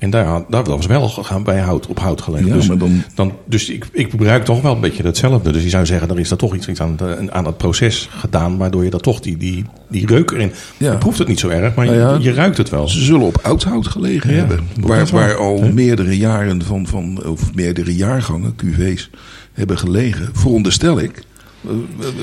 [0.05, 2.45] En daar, daar was wel gegaan bij hout, op hout gelegd.
[2.47, 5.51] Ja, dus dan- dan, dus ik, ik gebruik toch wel een beetje hetzelfde.
[5.51, 8.57] Dus je zou zeggen, er is er toch iets, aan, het, aan het proces gedaan...
[8.57, 10.51] waardoor je dat toch die, die, die reuk erin...
[10.77, 10.91] Ja.
[10.91, 12.87] Je proeft het niet zo erg, maar Nou ja, je, je ruikt het wel.
[12.87, 14.59] Ze zullen op oud hout gelegen hebben.
[14.79, 19.09] Waar, waar al meerdere jaren van, van, of meerdere jaargangen, QV's,
[19.53, 20.29] hebben gelegen.
[20.33, 21.23] Veronderstel ik.
[21.67, 21.71] Eh,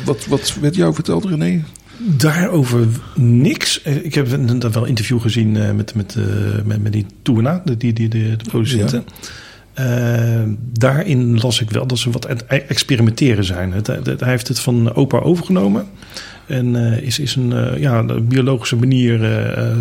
[0.05, 1.63] Wat, wat werd jou verteld, René?
[1.99, 3.83] Daarover niks.
[3.83, 6.25] Eh, Ik heb een, dat wel een interview gezien eh, met, met, eh,
[6.65, 9.05] met, met die Tourna, de, die, die, de, producenten.
[9.75, 10.43] Eh,
[10.79, 13.73] daarin las ik wel dat ze wat e- experimenteren zijn.
[13.73, 15.87] Het, het- hij heeft het van opa overgenomen.
[16.47, 19.19] En is, is een, ja, een biologische manier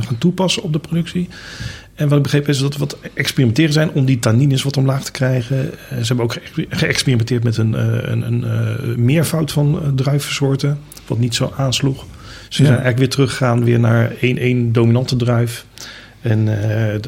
[0.02, 1.30] gaan toepassen op de productie.
[2.02, 5.04] En wat ik begreep is dat we wat experimenteren zijn om die tannines wat omlaag
[5.04, 5.72] te krijgen.
[5.90, 10.80] Eh, ze hebben ook geëx- geëxperimenteerd met een, eh, een, een eh, meervoud van druivensoorten.
[11.08, 12.06] Wat niet zo aansloeg.
[12.50, 12.68] Ze Ja.
[12.68, 15.66] zijn eigenlijk weer teruggegaan weer naar één, één dominante druif.
[16.22, 16.48] En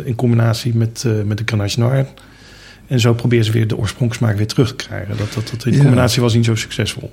[0.06, 2.06] in combinatie met, met de Grenache Noir.
[2.88, 5.18] En zo proberen ze weer de oorspronkssmaak weer terug te krijgen.
[5.18, 5.80] Dat, dat, dat in Ja.
[5.80, 7.12] combinatie was niet zo succesvol.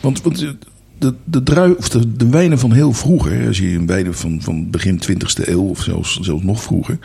[0.00, 0.54] Want, want
[1.00, 4.42] de, de, drui, of de, de wijnen van heel vroeger, als je een wijnen van,
[4.42, 6.98] van begin 20e eeuw of zelfs, zelfs nog vroeger,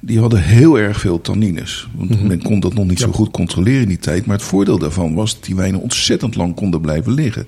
[0.00, 1.88] die hadden heel erg veel tannines.
[1.94, 4.26] Want men kon dat nog niet zo goed controleren in die tijd.
[4.26, 7.46] Maar het voordeel daarvan was dat die wijnen ontzettend lang konden blijven liggen.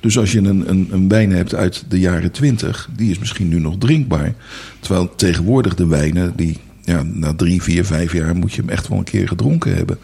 [0.00, 3.48] Dus als je een, een, een wijn hebt uit de jaren 20, die is misschien
[3.48, 4.34] nu nog drinkbaar.
[4.80, 8.88] Terwijl tegenwoordig de wijnen, die ja, na drie, vier, vijf jaar moet je hem echt
[8.88, 9.98] wel een keer gedronken hebben.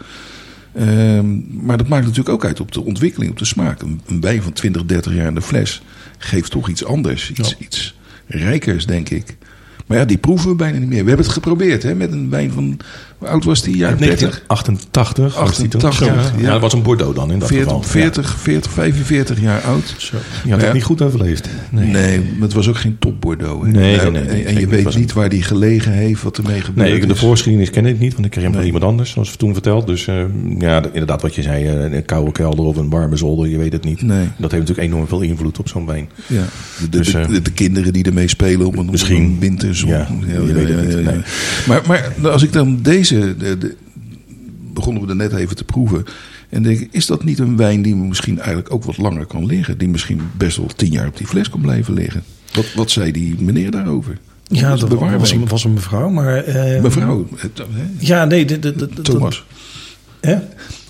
[0.73, 3.81] Ehm, maar dat maakt natuurlijk ook uit op de ontwikkeling, op de smaak.
[3.81, 5.81] Een, een wijn van 20, 30 jaar in de fles
[6.17, 7.29] geeft toch iets anders.
[7.29, 7.55] Iets, Ja.
[7.65, 9.37] iets rijkers, denk ik.
[9.87, 11.01] Maar ja, die proeven we bijna niet meer.
[11.01, 12.79] We hebben het geprobeerd hè, met een wijn van...
[13.19, 13.77] Hoe oud was die?
[13.77, 14.19] Jaren 30?
[14.47, 15.39] 1988.
[15.39, 15.81] was die toen.
[15.81, 16.41] 88, ja.
[16.45, 16.51] ja.
[16.51, 17.81] dat was een Bordeaux dan in dat 40, geval.
[17.83, 19.95] 40, 40, 45 jaar oud.
[19.97, 20.17] Zo.
[20.17, 20.21] Ja.
[20.45, 21.49] Je had het niet goed overleefd.
[21.69, 23.65] Nee, maar het was ook geen top Bordeaux.
[23.65, 23.71] Hè?
[23.71, 24.45] Nee, Nou, nee, nee, En, nee.
[24.45, 27.19] en je weet niet waar die gelegen heeft, wat ermee gebeurd Nee, ik- de is.
[27.19, 28.71] voorgeschiedenis ken ik niet, want ik kreeg hem van Nee.
[28.71, 29.87] iemand anders, zoals toen verteld.
[29.87, 30.15] Dus eh,
[30.59, 33.73] ja, inderdaad wat je zei, eh, een koude kelder of een warme zolder, je weet
[33.73, 34.01] het niet.
[34.01, 34.27] Nee.
[34.37, 36.09] Dat heeft natuurlijk enorm veel invloed op zo'n wijn.
[36.27, 36.35] Ja.
[36.79, 39.23] De, de, Dus, de, eh, de- de kinderen die ermee spelen op een, Misschien.
[39.23, 39.89] een winterzon.
[39.89, 41.03] Ja, je weet het niet.
[41.05, 41.17] Nee.
[41.67, 41.81] Maar,
[42.21, 43.08] maar als ik dan deze...
[43.17, 43.75] De, de-
[44.73, 46.05] begonnen we er net even te proeven.
[46.49, 49.45] En denk ik, is dat niet een wijn die misschien eigenlijk ook wat langer kan
[49.45, 49.77] liggen?
[49.77, 52.23] Die misschien best wel tien jaar op die fles kan blijven liggen?
[52.53, 54.17] Wat, wat zei die meneer daarover?
[54.47, 56.09] Ja, dat was een, was een mevrouw.
[56.09, 57.27] Maar, eh, Mevrouw?
[57.97, 58.45] Ja, nee.
[58.45, 59.45] de- de- de- de- Thomas.
[60.21, 60.35] Hè?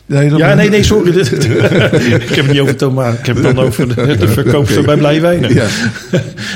[0.10, 1.10] Nee, Ja, nee, nee, sorry.
[1.20, 3.14] ik heb het niet over Thomas.
[3.20, 5.54] Ik heb het dan over de, de verkoopster bij Blij Wijnen.
[5.54, 5.68] Ja.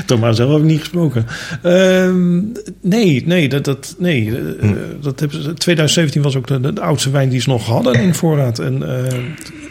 [0.06, 1.26] Thomas zelf heb ik niet gesproken.
[1.62, 2.42] Ehm,
[2.82, 4.70] nee, nee, dat, dat, nee eh,
[5.02, 7.94] dat hebben ze, 2017 was ook de, de, de oudste wijn die ze nog hadden
[7.94, 8.60] in voorraad.
[8.60, 9.14] En eh,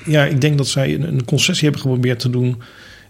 [0.05, 2.57] ja, ik denk dat zij een, een concessie hebben geprobeerd te doen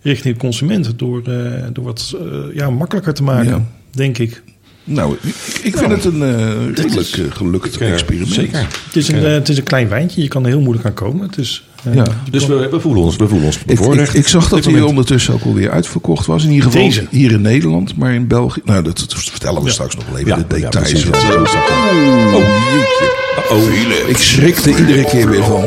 [0.03, 0.99] richting de consument.
[0.99, 2.17] Door, eh, door wat
[2.55, 3.65] ja, makkelijker te maken, Ja.
[3.91, 4.43] denk ik.
[4.85, 8.33] Nou, ik, ik vind het een eh, redelijk eh, gelukt Ja, experiment.
[8.33, 8.59] Zeker.
[8.87, 10.95] Het is, een, eh, het is een klein wijntje, je kan er heel moeilijk aan
[10.95, 11.27] komen.
[11.27, 12.05] Het is, Ja.
[12.31, 15.35] Dus kan- we, we voelen ons, we voelen ons Ik, ik, zag dat hij ondertussen
[15.35, 16.45] ook alweer uitverkocht was.
[16.45, 17.07] In ieder geval Deze?
[17.11, 18.61] hier in Nederland, maar in België.
[18.65, 20.91] Nou, dat, dat vertellen we straks nog wel even, Ja, de details.
[20.91, 22.39] Ja, oh,
[22.73, 23.11] jeetje.
[23.51, 25.65] Oh, Ik schrik er iedere keer weer van.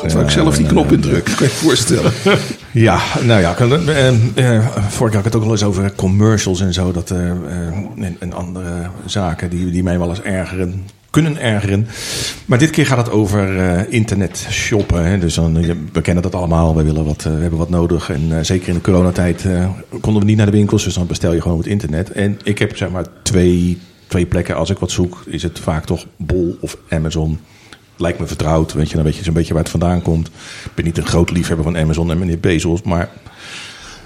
[0.00, 2.12] Terwijl ik zelf die knop indruk, kan je je voorstellen.
[2.72, 5.92] Ja, nou ja, kan- eh, eh, vorig jaar had ik het ook al eens over
[5.94, 6.92] commercials en zo.
[6.92, 8.68] Dat, eh, en, en andere
[9.06, 11.86] zaken die, die mij wel eens ergeren, kunnen ergeren.
[12.46, 15.04] Maar dit keer gaat het over internet shoppen.
[15.04, 15.18] Hè.
[15.18, 15.54] Dus dan,
[15.92, 18.10] we kennen dat allemaal, we, willen wat, we hebben wat nodig.
[18.10, 19.44] En zeker in de coronatijd
[20.00, 20.84] konden we niet naar de winkels.
[20.84, 22.12] Dus dan bestel je gewoon op het internet.
[22.12, 24.56] En ik heb zeg maar twee, twee plekken.
[24.56, 27.38] Als ik wat zoek, is het vaak toch Bol of Amazon
[28.00, 28.72] lijkt me vertrouwd.
[28.72, 30.26] Weet je, dan weet je zo'n beetje waar het vandaan komt.
[30.64, 33.08] Ik ben niet een groot liefhebber van Amazon en meneer Bezos, maar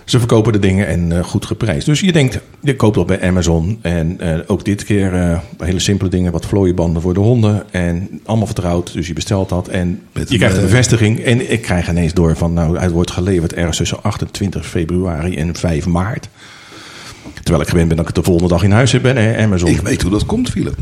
[0.05, 1.87] ze verkopen de dingen en eh, goed geprijsd.
[1.87, 3.79] Dus je denkt, je koopt dat bij Amazon.
[3.83, 7.73] En eh, ook dit keer eh, hele simpele dingen, wat vlooienbanden voor de honden.
[7.73, 9.69] En allemaal vertrouwd, dus je bestelt dat.
[9.69, 11.21] En Met je krijgt een bevestiging.
[11.21, 15.57] En ik krijg ineens door van, nou, het wordt geleverd ergens tussen 28 februari en
[15.57, 16.29] 5 maart.
[17.35, 19.69] Terwijl ik gewend ben dat ik het de volgende dag in huis heb bij Amazon.
[19.69, 20.77] Ik weet hoe dat komt, Philip.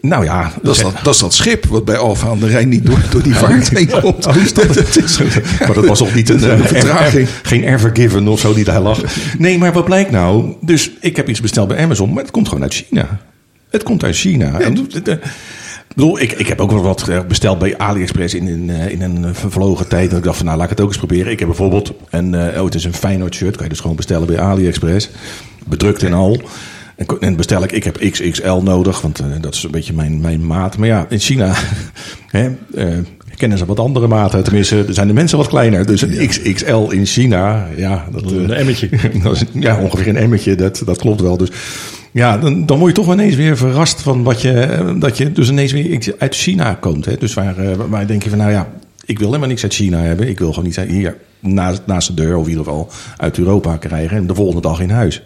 [0.00, 2.68] Nou ja, Dat is dat, dat is dat schip wat bij Alfa aan de Rijn
[2.68, 4.26] niet door, door die vaart heen komt.
[4.26, 4.66] Oh, is dat
[5.66, 7.28] maar dat was toch niet een, Een eh, vertraging.
[7.28, 9.00] er- geen Evergiven of zo die daar lag.
[9.38, 10.54] Nee, maar wat blijkt nou?
[10.60, 13.20] Dus ik heb iets besteld bij Amazon, maar het komt gewoon uit China.
[13.70, 14.60] Het komt uit China.
[14.60, 15.18] En, ik
[15.94, 19.02] bedoel, ik, ik heb ook wel wat eh, besteld bij AliExpress in, een eh, in
[19.02, 20.08] een vervlogen tijd.
[20.10, 21.32] Dat ik dacht van, nou, laat ik het ook eens proberen.
[21.32, 23.54] Ik heb bijvoorbeeld een, oh, het is een Feyenoord shirt.
[23.54, 25.10] Kan je dus gewoon bestellen bij AliExpress.
[25.66, 26.40] Bedrukt en al.
[27.20, 30.46] En bestel ik, ik heb XXL nodig, want eh, dat is een beetje mijn, mijn
[30.46, 30.76] maat.
[30.78, 31.54] Maar ja, in China
[32.30, 32.86] hè, eh,
[33.36, 34.44] kennen ze wat andere maten.
[34.44, 35.86] Tenminste, zijn de mensen wat kleiner.
[35.86, 38.88] Dus een XXL in China, ja, dat, eh, Een emmetje.
[39.22, 41.36] dat is, ja, ongeveer een emmertje, dat, dat klopt wel.
[41.36, 41.48] Dus
[42.12, 45.16] ja, dan, dan word je toch wel ineens weer verrast van wat je, eh, dat
[45.16, 47.04] je dus ineens weer uit China komt.
[47.04, 47.16] Hè?
[47.16, 48.68] Dus waar, eh, waar denk je van, nou ja,
[49.04, 50.28] ik wil helemaal niks uit China hebben.
[50.28, 53.38] Ik wil gewoon iets uit- hier naast, naast de deur, of in ieder geval uit
[53.38, 54.16] Europa krijgen.
[54.16, 55.22] En de volgende dag in huis.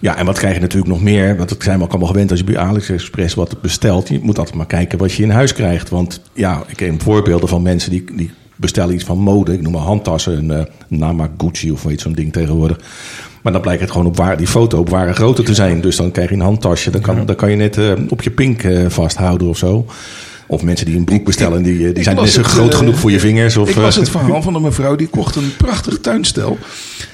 [0.00, 1.36] Ja, en wat krijg je natuurlijk nog meer?
[1.36, 4.08] Want dat zijn we ook allemaal gewend als je bij AliExpress wat bestelt.
[4.08, 5.88] Je moet altijd maar kijken wat je in huis krijgt.
[5.88, 9.52] Want ja, ik heb voorbeelden van mensen die, die bestellen iets van mode.
[9.52, 12.80] Ik noem maar handtassen, een uh, Namaguchi of weet zo'n ding tegenwoordig.
[13.42, 15.80] Maar dan blijkt het gewoon op waar, die foto op ware grootte te zijn.
[15.80, 16.90] Dus dan krijg je een handtasje.
[16.90, 19.86] Dan kan, dan kan je net eh, op je pink eh, vasthouden of zo.
[20.50, 22.72] Of mensen die een broek bestellen, die, eh, die Ik zijn net zo het, groot
[22.72, 23.56] eh, genoeg voor je vingers.
[23.56, 26.58] Of, ik was eh, het verhaal van een mevrouw die kocht een prachtig tuinstel.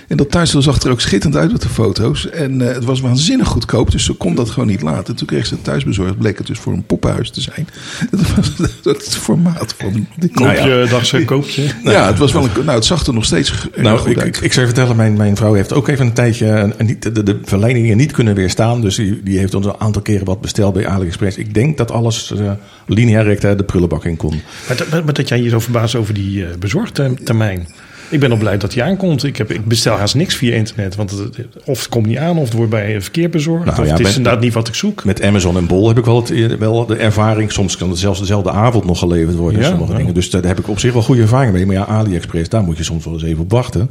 [0.08, 2.30] En dat tuinstel zag er ook schitterend uit op de foto's.
[2.30, 5.06] En eh, het was waanzinnig goedkoop, dus ze kon dat gewoon niet laten.
[5.06, 6.18] En toen kreeg ze het thuisbezorgd.
[6.18, 7.68] Bleek het dus voor een poppenhuis te zijn.
[8.10, 8.50] Dat was
[8.82, 10.66] het formaat van die Koop Nou ja.
[10.80, 11.68] je, dacht ze, koop je.
[11.84, 14.36] ja, het was wel een, nou, het zag er nog steeds Nou, goed ik, uit.
[14.36, 17.22] ik, ik zou je vertellen, mijn, mijn vrouw heeft ook even een tijdje niet, de,
[17.22, 18.80] de verleidingen niet kunnen weerstaan.
[18.80, 21.36] Dus die, die heeft ons een aantal keren wat besteld bij AliExpress.
[21.36, 22.50] Ik denk dat alles eh
[22.86, 24.40] lineair recht de prullenbak in kon.
[24.68, 27.68] Maar, dat- maar, maar dat jij je zo verbaast over die eh, bezorgtermijn.
[28.10, 29.24] Ik ben al blij dat die aankomt.
[29.24, 30.94] Ik, heb, ik bestel haast niks via internet.
[30.94, 33.64] Want het, of het komt niet aan, of het wordt bij een verkeer bezorgd.
[33.64, 35.04] Nou of ja, het is met- inderdaad niet wat ik zoek.
[35.04, 37.52] Met Amazon en Bol heb ik wel, het, wel de ervaring.
[37.52, 39.60] Soms kan het zelfs dezelfde avond nog geleverd worden.
[39.60, 40.14] Ja, sommige dingen.
[40.14, 41.66] Dus daar heb ik op zich wel goede ervaring mee.
[41.66, 43.90] Maar ja, AliExpress, daar moet je soms wel eens even op wachten.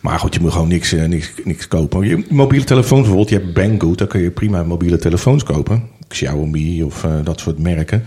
[0.00, 2.06] Maar goed, je moet gewoon niks, eh, niks, niks kopen.
[2.08, 3.98] Je, mobiele telefoons bijvoorbeeld, je hebt Banggood.
[3.98, 5.82] Daar kun je prima mobiele telefoons kopen.
[6.08, 8.02] Xiaomi of eh, dat soort merken.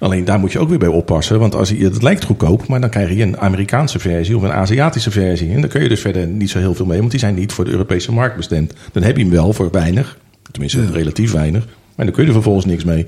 [0.00, 1.38] Alleen daar moet je ook weer bij oppassen.
[1.38, 4.52] Want als je, het lijkt goedkoop, maar dan krijg je een Amerikaanse versie of een
[4.52, 5.50] Aziatische versie.
[5.52, 7.52] En daar kun je dus verder niet zo heel veel mee, want die zijn niet
[7.52, 8.72] voor de Europese markt bestemd.
[8.92, 10.18] Dan heb je hem wel voor weinig,
[10.50, 11.66] tenminste relatief weinig.
[11.94, 13.06] Maar dan kun je er vervolgens niks mee.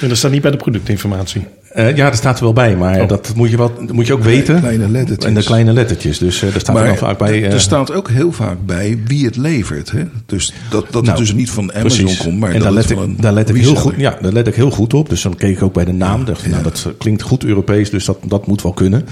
[0.00, 1.46] En dat staat niet bij de productinformatie.
[1.72, 3.08] Eh, ja, dat staat er wel bij, maar Oh.
[3.08, 4.58] dat moet je, wat, dat moet je ook weten.
[4.60, 5.28] kleine lettertjes.
[5.28, 6.18] En de kleine lettertjes.
[6.18, 7.44] Dus eh daar staat er dan vaak bij.
[7.44, 9.90] eh, er staat ook heel vaak bij wie het levert.
[9.90, 10.02] Hè?
[10.26, 12.22] Dus dat, dat Nou, het dus niet van Amazon Precies.
[12.22, 14.18] komt, maar en dat daar let, van ik, een daar let ik heel goed, ja,
[14.20, 15.08] daar let ik heel goed op.
[15.08, 16.24] Dus dan keek ik ook bij de naam.
[16.24, 19.06] Dacht, ik, nou, dat eh, klinkt goed Europees, dus dat, dat moet wel kunnen.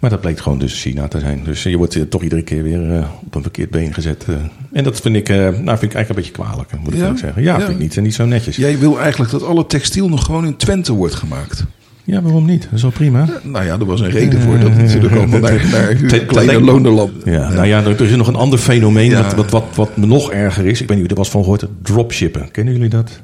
[0.00, 1.40] Maar dat bleek gewoon dus China te zijn.
[1.44, 4.24] Dus je wordt eh, toch iedere keer weer eh, op een verkeerd been gezet.
[4.28, 4.34] eh.
[4.72, 7.16] En dat vind ik, eh, nou, vind ik eigenlijk een beetje kwalijk, moet ik Ja?
[7.16, 7.42] zeggen.
[7.42, 7.66] Ja, Ja.
[7.66, 8.56] vind ik niet, niet zo netjes.
[8.56, 8.66] Ja.
[8.68, 11.64] Jij wil eigenlijk dat alle textiel nog gewoon in Twente wordt gemaakt.
[12.08, 12.62] Waarom niet?
[12.62, 13.28] Dat is wel prima.
[13.42, 15.94] Nou ja, er was een reden voor dat natuurlijk allemaal naar, naar
[16.26, 17.10] kleine te- lonerland.
[17.24, 19.22] Ja, nou ja, er is nog een ander fenomeen Ja.
[19.22, 20.80] wat, wat, wat, wat me nog erger is.
[20.80, 21.66] Ik weet niet of je er was van gehoord.
[21.82, 22.50] Dropshippen.
[22.50, 23.20] Kennen jullie dat?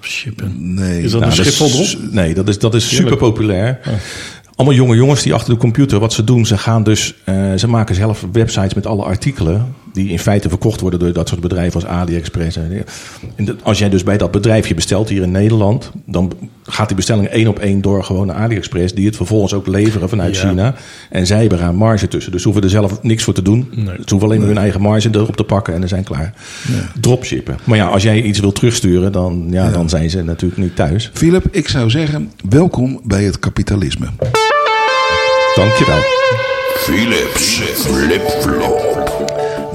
[0.00, 0.74] Shippen.
[0.74, 1.02] Nee.
[1.02, 2.12] Is dat Nou, een Schiphol is- drop?
[2.12, 3.78] Nee, dat is, dat is super populair.
[4.54, 7.68] Allemaal jonge jongens die achter de computer, wat ze doen, ze gaan dus, eh, ze
[7.68, 9.74] maken zelf websites met alle artikelen.
[9.92, 12.56] Die in feite verkocht worden door dat soort bedrijven als AliExpress.
[12.56, 17.26] En als jij dus bij dat bedrijfje bestelt hier in Nederland, dan gaat die bestelling
[17.26, 20.48] één op één door gewoon naar AliExpress, die het vervolgens ook leveren vanuit Ja.
[20.48, 20.74] China.
[21.10, 22.32] En zij hebben er een marge tussen.
[22.32, 23.68] Dus ze hoeven er zelf niks voor te doen.
[23.70, 23.84] Nee.
[23.84, 26.34] Ze hoeven alleen maar hun eigen marge erop te pakken en dan zijn klaar.
[27.00, 27.58] Dropshippen.
[27.64, 31.10] Maar ja, als jij iets wil terugsturen, dan, ja, dan zijn ze natuurlijk niet thuis.
[31.12, 34.06] Philip, ik zou zeggen, welkom bij het kapitalisme.
[35.54, 36.00] Dankjewel.
[36.86, 39.20] Philips Flip-Flop.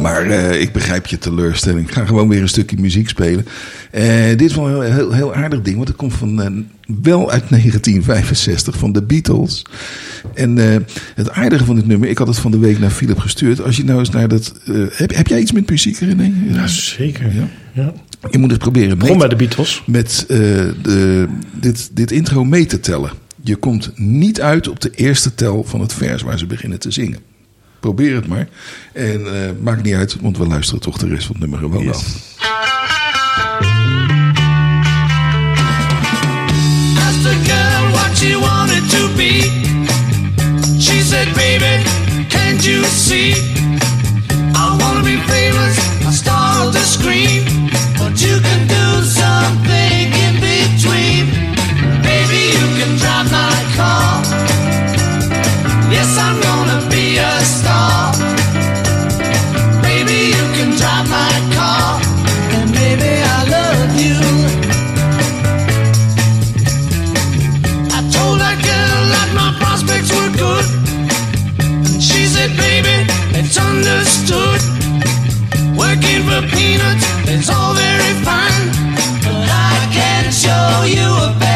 [0.02, 1.88] Maar eh, ik begrijp je teleurstelling.
[1.88, 3.46] Ik ga gewoon weer een stukje muziek spelen.
[3.91, 6.50] Eh, dit is wel een heel, heel, heel aardig ding, want het komt van, eh,
[7.04, 9.65] wel uit 1965 van de Beatles.
[10.34, 10.76] En eh,
[11.15, 13.62] het aardige van dit nummer, ik had het van de week naar Philip gestuurd.
[13.63, 14.54] Als je nou eens naar dat.
[14.65, 16.48] eh, heb, heb jij iets met muziek erin?
[16.54, 17.36] Ja, zeker.
[17.36, 17.48] Ja.
[17.74, 17.93] Ja.
[18.32, 18.98] Je moet het proberen.
[18.98, 19.84] Begon mee bij de Beatles.
[19.86, 20.38] met eh,
[20.82, 21.28] de,
[21.60, 23.12] dit, dit intro mee te tellen.
[23.48, 26.92] Je komt niet uit op de eerste tel van het vers waar ze beginnen te
[26.92, 27.20] zingen.
[27.80, 28.48] Probeer het maar.
[28.94, 31.84] En eh, maakt niet uit, want we luisteren toch de rest van het nummer gewoon
[31.84, 31.96] Yes.
[31.96, 32.36] af.
[38.16, 39.42] she wanted to be.
[40.80, 41.84] She said, baby,
[42.30, 43.34] can't you see?
[44.56, 47.57] I wanna be famous, a star of the screen.
[76.28, 78.68] For peanuts is all very fine,
[79.24, 81.47] but I can show you a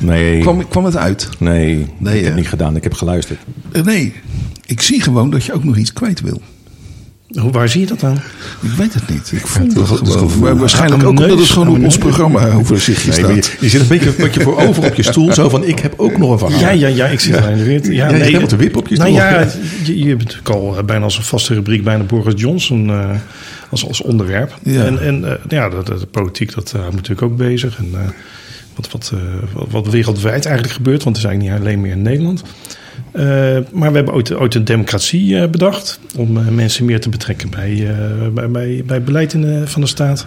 [0.00, 1.28] Nee, Kwam, kwam het uit?
[1.38, 2.76] nee, Nee, ik heb niet gedaan.
[2.76, 3.38] Ik heb geluisterd.
[3.72, 4.12] Eh, nee,
[4.66, 6.40] ik zie gewoon dat je ook nog iets kwijt wil.
[7.30, 8.16] Hoe, waar zie je dat dan?
[8.60, 9.32] Ik weet het niet.
[9.32, 10.38] Ik voel het het is het gewoon.
[10.38, 13.60] Maar waarschijnlijk ook omdat het gewoon op ons programma overzichtje Nee, maar je, staat.
[13.60, 15.32] je zit een beetje, een beetje voor over op je stoel.
[15.32, 16.60] Zo van, ik heb ook nog een verhaal.
[16.60, 17.84] Ja, ja, ja, ik zit alleen weer.
[17.84, 19.46] Ja, Ja, je nee, hebt wat te wippen op je Nou ja,
[19.84, 23.10] je, je hebt natuurlijk al eh, bijna als een vaste rubriek bijna Boris Johnson eh,
[23.70, 24.58] als, als onderwerp.
[24.62, 24.84] Ja.
[24.84, 27.78] En, en eh, ja, de, de, de politiek, dat uh, moet natuurlijk ook bezig.
[27.78, 28.08] En eh,
[28.88, 32.42] wat, eh, wat, wereldwijd eigenlijk gebeurt, want het eigenlijk niet alleen meer in Nederland.
[33.12, 33.22] Eh,
[33.72, 37.94] maar we hebben ooit, ooit een democratie eh, bedacht om mensen meer te betrekken bij,
[38.32, 40.26] bij, bij, bij beleid in van de staat.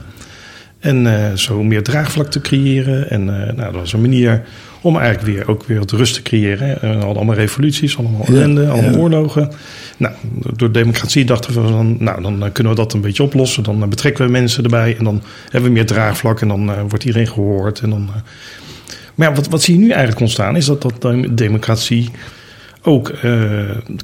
[0.84, 3.10] En eh, zo meer draagvlak te creëren.
[3.10, 4.43] En eh, nou, dat was een manier
[4.82, 6.67] om eigenlijk weer ook weer wat rust te creëren.
[6.67, 6.74] Hè.
[6.80, 8.98] We hadden allemaal revoluties, allemaal Ja, ellende, allemaal ja.
[8.98, 9.52] oorlogen.
[9.98, 10.13] Nou,
[10.56, 13.63] door democratie dachten we van, nou, dan eh, kunnen we dat een beetje oplossen.
[13.63, 17.28] Dan betrekken we mensen erbij en dan hebben we meer draagvlak en dan wordt iedereen
[17.28, 17.80] gehoord.
[17.80, 18.10] En dan.
[19.15, 22.10] Maar ja, wat, wat zie je nu eigenlijk ontstaan is dat dat dem- democratie
[22.84, 23.32] ook eh,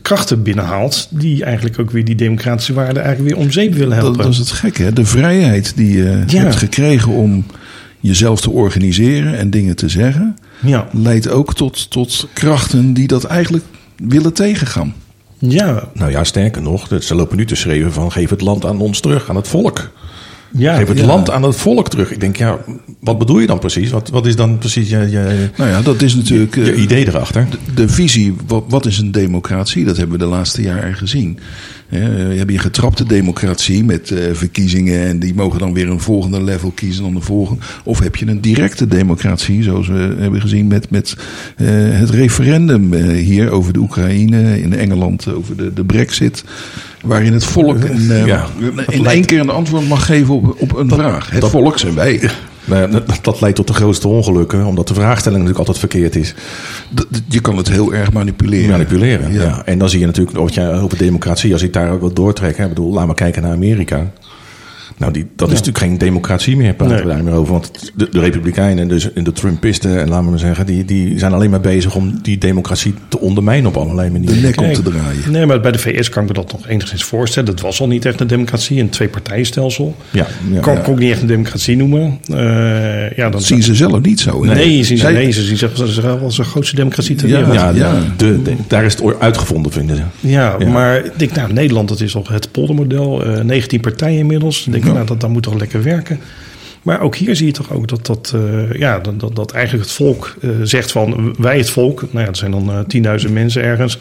[0.02, 4.14] krachten binnenhaalt die eigenlijk ook weer die democratische waarden eigenlijk weer om zeep willen helpen.
[4.14, 4.94] Dat, dat is het gekke, hè?
[4.94, 6.40] De vrijheid die je Ja.
[6.42, 7.46] hebt gekregen om
[8.00, 10.88] jezelf te organiseren en dingen te zeggen, ja.
[10.92, 13.66] leidt ook tot, tot krachten die dat eigenlijk
[13.98, 14.94] willen tegengaan.
[15.38, 18.80] Ja, Nou ja, sterker nog, ze lopen nu te schreeuwen van geef het land aan
[18.80, 19.90] ons terug, aan het volk.
[20.52, 21.06] Ja, geef het ja.
[21.06, 22.12] land aan het volk terug.
[22.12, 22.58] Ik denk, ja,
[23.00, 23.90] wat bedoel je dan precies?
[23.90, 27.08] Wat, wat is dan precies je, je, Nou ja, dat is natuurlijk je eh, idee
[27.08, 27.48] erachter?
[27.76, 28.36] de visie.
[28.48, 29.86] Wat, wat is een democratie?
[29.86, 31.40] Dat hebben we de laatste jaren gezien.
[31.90, 36.00] Hè, we hebben je getrapte democratie met eh, verkiezingen en die mogen dan weer een
[36.00, 37.62] volgende level kiezen dan de volgende.
[37.84, 41.16] Of heb je een directe democratie, zoals we hebben gezien met, met
[41.58, 46.44] eh, het referendum eh, hier over de Oekraïne, in Engeland over de, de brexit.
[47.04, 48.46] Waarin het volk een, eh, Ja,
[48.88, 51.30] in één keer een antwoord mag geven op, op een vraag.
[51.30, 52.30] Het dat- volk zijn wij.
[52.66, 56.16] Nou ja, dat, dat leidt tot de grootste ongelukken, omdat de vraagstelling natuurlijk altijd verkeerd
[56.16, 56.34] is.
[57.28, 58.70] Je kan het heel erg manipuleren.
[58.70, 59.34] Manipuleren.
[59.34, 59.42] Ja.
[59.42, 59.62] Ja.
[59.66, 62.58] En dan zie je natuurlijk, wat je over democratie, als ik daar ook wat doortrek,
[62.58, 64.12] hè, ik bedoel, laat maar kijken naar Amerika.
[65.00, 67.06] Nou, die, dat is natuurlijk geen democratie meer, praten Nee.
[67.06, 67.52] we daar meer over.
[67.54, 71.20] Want de, de Republikeinen dus, en de Trumpisten, en laten we maar zeggen, die, die
[71.20, 74.42] zijn alleen maar bezig om die democratie te ondermijnen op allerlei De manieren.
[74.42, 75.32] nek om te draaien.
[75.32, 77.50] Nee, maar bij de VS kan ik me dat nog enigszins voorstellen.
[77.50, 79.96] Dat was al niet echt een democratie, een twee-partijenstelsel.
[80.12, 80.80] Ja, ja, kan ja.
[80.80, 82.20] ik ook niet echt een democratie noemen.
[82.28, 82.38] Eh,
[83.12, 84.46] ja, dan Dat zien ze zelf niet zo.
[84.46, 84.54] hè?
[84.54, 87.54] Nee, zien ze, Zij- nee, ze zien zichzelf als de grootste democratie ter wereld.
[87.54, 87.94] Ja, Ja.
[88.18, 90.02] De, de- daar is het ooit uitgevonden, vinden ze.
[90.28, 90.68] Ja, Ja.
[90.70, 93.24] maar ik denk, nou, Nederland, dat is al het poldermodel.
[93.26, 94.66] eh 19 partijen inmiddels.
[94.66, 94.96] Ik denk, Ja.
[94.96, 96.20] nou, dat, dat moet toch lekker werken.
[96.84, 99.86] Maar ook hier zie je toch ook dat, dat, eh, ja, dat, dat, dat eigenlijk
[99.86, 102.02] het volk eh, zegt van wij het volk.
[102.02, 104.00] Nou ja, dat zijn dan eh 10.000 mensen ergens.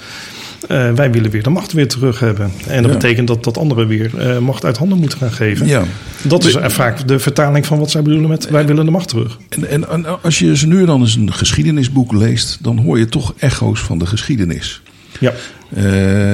[0.94, 2.50] wij willen weer de macht weer terug hebben.
[2.66, 2.98] En dat Ja.
[2.98, 4.10] betekent dat, dat anderen weer
[4.42, 5.66] macht uit handen moeten gaan geven.
[5.66, 5.82] Ja.
[6.22, 9.38] Dat is vaak de vertaling van wat zij bedoelen met wij willen de macht terug.
[9.48, 13.06] En, en, en als je eens nu dan eens een geschiedenisboek leest, dan hoor je
[13.06, 14.82] toch echo's van de geschiedenis.
[15.20, 15.32] Ja,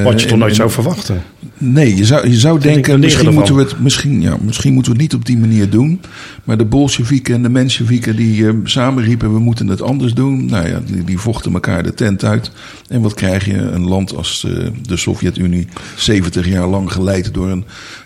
[0.05, 1.23] wat je toch nooit en- zou verwachten.
[1.59, 4.99] Nee, je zou, je zou denken, misschien moeten, we het, misschien, ja, misschien moeten we
[5.03, 6.01] het niet op die manier doen.
[6.45, 10.47] Maar de Bolsjewieken en de Mensjewieken die eh, samen riepen, we moeten het anders doen.
[10.47, 12.51] Nou ja, die, die vochten elkaar de tent uit.
[12.89, 13.55] En wat krijg je?
[13.57, 15.67] Een land als eh, de Sovjet-Unie,
[15.97, 17.65] 70 jaar lang geleid door een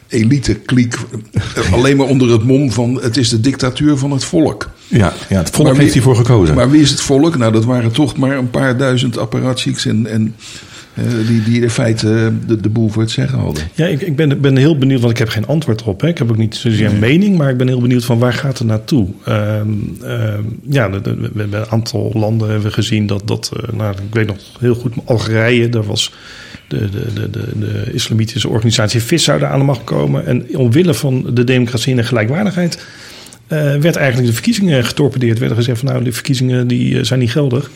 [0.09, 0.95] elite kliek.
[1.33, 4.71] eh, alleen maar onder het mom van, het is de dictatuur van het volk.
[4.87, 6.55] Ja, ja het volk Maar wie- heeft hiervoor gekozen.
[6.55, 7.37] Maar wie is het volk?
[7.37, 10.07] Nou, dat waren toch maar een paar duizend apparatchiks en...
[10.07, 10.55] en eh,
[11.27, 13.63] die, die in feite de, de boel voor het zeggen hadden.
[13.75, 16.01] Ja, ik, ik ben, ben heel benieuwd, want ik heb geen antwoord op.
[16.01, 16.09] Hè.
[16.09, 18.59] Ik heb ook niet zozeer een mening, maar ik ben heel benieuwd van waar gaat
[18.59, 19.09] het naartoe?
[19.25, 19.69] Ehm,
[20.69, 24.15] ja, de- de- we hebben een aantal landen hebben gezien dat, dat eh, nou, ik
[24.15, 26.13] weet nog heel goed, Algerije, daar was
[26.69, 30.27] de, de, de, de, de islamitische organisatie VIS zouden aan de macht komen.
[30.27, 32.85] En omwille van de democratie en de gelijkwaardigheid
[33.47, 35.39] eh, werd eigenlijk de verkiezingen getorpedeerd.
[35.39, 37.71] Werd er gezegd van nou, de verkiezingen die, eh, zijn niet geldig.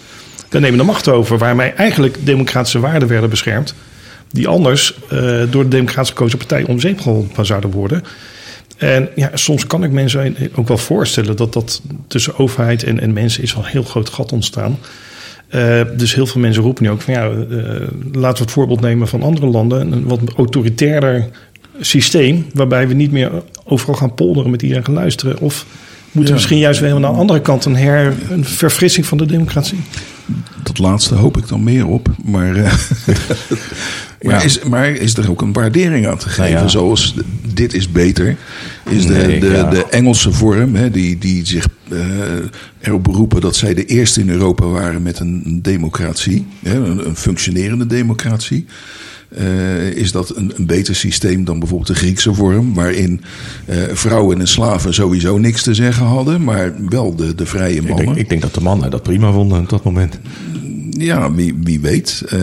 [0.52, 3.74] Dan nemen we de macht over, waarmee eigenlijk democratische waarden werden beschermd
[4.30, 5.18] die anders eh,
[5.50, 8.02] door de democratische gekozen partij om zeep geholpen zouden worden.
[8.76, 13.12] En ja, soms kan ik mensen ook wel voorstellen dat dat tussen overheid en, en
[13.12, 14.78] mensen is wel een heel groot gat ontstaan.
[15.48, 17.34] Eh, dus heel veel mensen roepen nu ook van ja, eh,
[18.12, 19.92] laten we het voorbeeld nemen van andere landen.
[19.92, 21.28] Een wat autoritairder
[21.80, 23.30] systeem, waarbij we niet meer
[23.64, 25.38] overal gaan polderen met iedereen gaan luisteren.
[25.38, 25.66] Of
[26.12, 29.26] moeten we misschien juist weer aan de andere kant een, her, een verfrissing van de
[29.26, 29.78] democratie?
[30.72, 32.08] Dat laatste hoop ik dan meer op.
[32.24, 32.72] Maar, eh,
[34.22, 36.52] maar, is, maar is er ook een waardering aan te geven?
[36.52, 36.68] Nou ja.
[36.68, 37.14] Zoals
[37.54, 38.36] dit is beter.
[38.88, 39.70] Is de, Nee, de, ja.
[39.70, 41.98] de Engelse vorm, hè, die, die zich eh,
[42.80, 46.46] erop beroepen dat zij de eerste in Europa waren met een, democratie.
[46.62, 48.66] Hè, een, een functionerende democratie.
[49.28, 53.20] Eh, is dat een, een beter systeem dan bijvoorbeeld de Griekse vorm, waarin
[53.92, 58.06] vrouwen en slaven sowieso niks te zeggen hadden, maar wel de, de vrije ik, mannen.
[58.06, 60.18] denk, ik denk dat de mannen dat prima vonden op dat moment.
[60.98, 62.22] Ja, wie, wie weet.
[62.28, 62.38] Eh,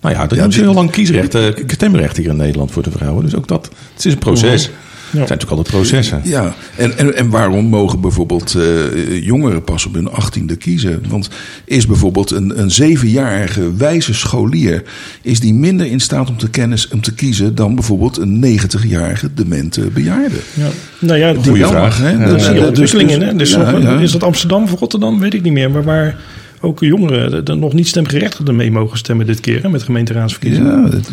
[0.00, 2.90] Nou ja, er Ja, is heel lang kiesrecht, eh, stemrecht hier in Nederland voor de
[2.90, 3.24] vrouwen.
[3.24, 4.70] Dus ook dat, het is een proces.
[5.10, 5.18] Ja.
[5.18, 6.20] Het zijn natuurlijk altijd processen.
[6.24, 11.02] Ja, en, en, en waarom mogen bijvoorbeeld eh, jongeren pas op hun achttiende kiezen?
[11.08, 11.28] Want
[11.64, 14.82] is bijvoorbeeld een, een zevenjarige wijze scholier...
[15.22, 17.54] is die minder in staat om te, kennis, om te kiezen...
[17.54, 20.36] dan bijvoorbeeld een negentigjarige demente bejaarde?
[20.54, 20.68] Ja.
[20.98, 21.98] Nou ja, Die wel vraag.
[21.98, 22.10] hè?
[22.10, 23.36] Ja, Er Dus- dus- dus-?
[23.36, 23.98] Dus ja.
[23.98, 25.18] Is dat Amsterdam of Rotterdam?
[25.20, 25.70] Weet ik niet meer.
[25.70, 26.16] Maar waar
[26.60, 29.62] ook jongeren er nog niet stemgerechtigden mee mogen stemmen dit keer.
[29.62, 30.82] Hè, met gemeenteraadsverkiezingen.
[30.82, 31.10] Ja, dat,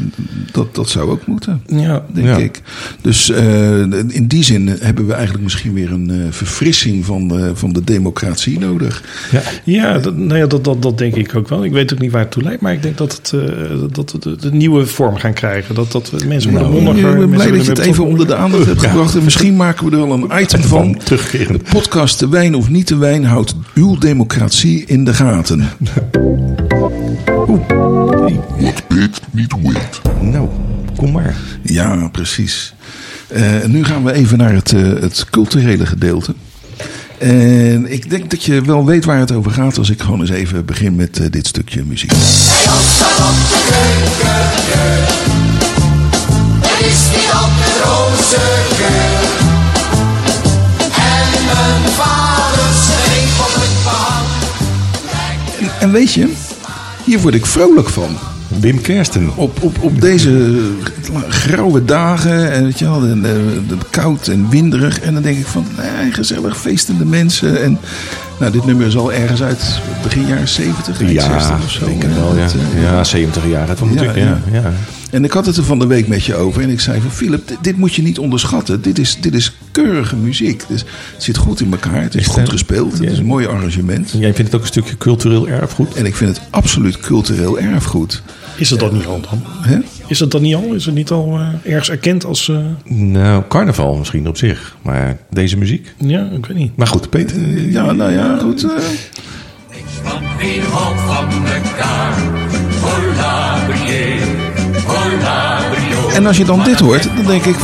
[0.51, 1.61] dat, dat zou ook moeten.
[1.67, 2.05] Ja.
[2.13, 2.37] denk Ja.
[2.37, 2.61] ik.
[3.01, 7.49] Dus eh, in die zin hebben we eigenlijk misschien weer een eh, verfrissing van, eh,
[7.53, 9.03] van de democratie nodig.
[9.31, 9.41] Ja.
[9.63, 11.63] Ja, dat, nou ja dat, dat, dat denk ik ook wel.
[11.65, 12.61] Ik weet ook niet waar het toe leidt.
[12.61, 13.41] Maar ik denk dat het, eh,
[13.91, 15.75] dat het het een nieuwe vorm gaan krijgen.
[15.75, 17.11] Dat, dat mensen worden Nou, mondiger.
[17.11, 19.15] ik ben blij dat je het even onder de aandacht hebt gebracht.
[19.15, 20.69] En misschien maken we er wel een item van.
[20.93, 21.57] Van terugkerende.
[21.57, 25.34] De podcast De Wijn of Niet de Wijn houdt uw democratie in de gaten.
[28.87, 30.01] Bit niet wit.
[30.21, 30.49] Nou,
[30.95, 31.35] kom maar.
[31.61, 32.73] Ja, precies.
[33.27, 36.35] Eh, nu gaan we even naar het, eh, het culturele gedeelte.
[37.17, 40.29] En ik denk dat je wel weet waar het over gaat als ik gewoon eens
[40.29, 42.11] even begin met eh, dit stukje muziek.
[42.11, 42.19] Het
[46.79, 48.41] is niet op de roze
[48.75, 49.43] geur.
[50.95, 52.34] En mijn vader
[55.85, 56.27] En weet je,
[57.03, 58.17] hier word ik vrolijk van.
[58.59, 59.29] Wim Kersten.
[59.35, 60.61] Op, op, op deze
[61.29, 64.99] grauwe dagen, en weet je wel, de- koud en winderig.
[64.99, 67.61] En dan denk ik van, nee, gezellig, feestende mensen.
[67.63, 67.77] En
[68.39, 71.85] nou, dit nummer is al ergens uit begin jaren 70, eind 60 of zo.
[71.85, 72.43] denk wel, ja.
[72.43, 73.67] Dat, eh, Ja, 70 jaar.
[73.83, 74.73] Moet Ja, ik, ja, ja.
[75.11, 76.61] En ik had het er van de week met je over.
[76.61, 78.81] En ik zei van, Philip, dit, dit moet je niet onderschatten.
[78.81, 80.63] Dit is, dit is keurige muziek.
[80.67, 80.83] Dus
[81.13, 82.01] het zit goed in elkaar.
[82.01, 82.91] Het is goed gespeeld.
[82.93, 83.09] Het Ja.
[83.09, 84.11] is een mooi arrangement.
[84.11, 85.93] Jij vindt het ook een stukje cultureel erfgoed?
[85.93, 88.21] En ik vind het absoluut cultureel erfgoed.
[88.55, 89.41] Is het dat niet al dan?
[89.61, 89.77] Hè?
[90.07, 90.73] Is het dat niet al?
[90.73, 92.49] Is het niet al eh, ergens erkend als...
[92.49, 92.57] eh,
[92.93, 94.75] Nou, carnaval misschien op zich.
[94.81, 95.93] Maar deze muziek?
[95.97, 96.77] ja, ik weet niet.
[96.77, 97.59] Maar goed, Peter.
[97.71, 98.63] Ja, nou ja, goed.
[98.63, 98.69] eh.
[104.85, 105.63] Van elkaar?
[105.71, 106.09] Brio.
[106.09, 107.55] En als je dan dit hoort, dan denk ik: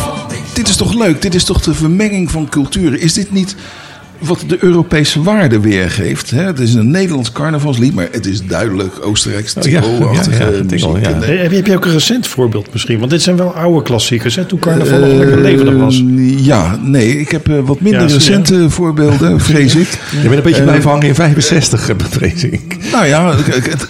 [0.53, 1.21] dit is toch leuk?
[1.21, 2.99] Dit is toch de vermenging van culturen?
[3.01, 3.55] Is dit niet
[4.21, 6.29] wat de Europese waarde weergeeft?
[6.31, 6.41] Hè?
[6.43, 10.79] Het is een Nederlands carnavalslied, maar het is duidelijk Oostenrijks Oh, ja, Tirol-achtige ja, muziek.
[10.79, 11.09] ja.
[11.09, 12.99] En, eh, heb, je, heb je ook een recent voorbeeld misschien?
[12.99, 14.45] Want dit zijn wel oude klassiekers, hè?
[14.45, 16.03] Toen carnaval nog lekker levendig was.
[16.17, 18.13] eh, ja, nee, ik heb eh, wat minder je.
[18.13, 19.87] recente voorbeelden, vrees ik.
[20.11, 22.77] Je bent een beetje blijven hangen in 65, eh, vrees ik.
[22.91, 23.35] Nou ja,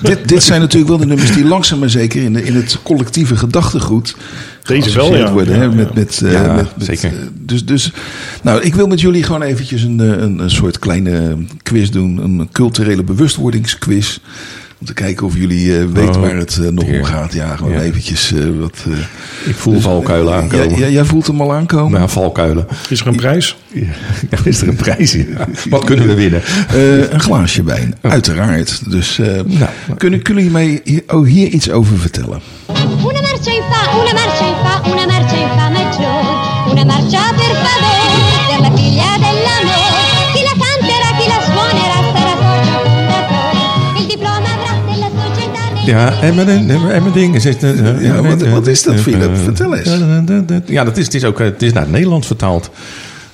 [0.02, 2.78] dit, dit zijn natuurlijk wel de nummers die langzaam maar zeker in, de, in het
[2.84, 4.16] collectieve gedachtegoed
[4.64, 5.32] Deze wel, ja.
[5.32, 5.54] worden.
[5.54, 5.72] Ja, hè, ja.
[5.72, 7.10] met, met, eh, Ja, met, met, zeker.
[7.10, 7.92] eh, dus, dus,
[8.44, 12.18] nou, ik wil met jullie gewoon eventjes een, eh, een, een soort kleine quiz doen.
[12.24, 14.18] Een culturele bewustwordingsquiz.
[14.80, 17.34] Om te kijken of jullie eh, weten Oh, waar het nog om gaat.
[17.34, 17.82] Ja, gewoon Ja.
[17.82, 18.86] eventjes eh, wat...
[18.88, 20.70] eh, Ik voel valkuilen aankomen.
[20.70, 22.00] ja, ja, jij voelt hem al aankomen?
[22.00, 22.68] Nou, valkuilen.
[22.90, 23.58] Is er een prijs?
[24.30, 25.38] Ja, is er een prijs in?
[25.70, 26.42] Wat kunnen we winnen?
[26.70, 28.90] Eh, een glaasje wijn, uiteraard.
[28.92, 29.70] Dus eh, Nou.
[29.98, 32.42] kunnen, kunnen jullie mij hier, oh, hier iets over vertellen?
[32.70, 34.51] Una marcia in fa, una marcia
[36.84, 40.00] Una marcia per favore, per la figlia dell'amore.
[40.34, 44.00] Chi la canterà, chi la suonerà, sarà socio fondatore.
[44.00, 47.44] Il diploma avrà della società Ja, en mijn, en mijn ding is...
[47.44, 49.38] het, eh, Ja, eh, wat- eh, wat is dat, Philip?
[49.38, 49.90] Vertel eens.
[50.66, 52.70] Ja, dat is, het is ook het is naar het Nederlands vertaald.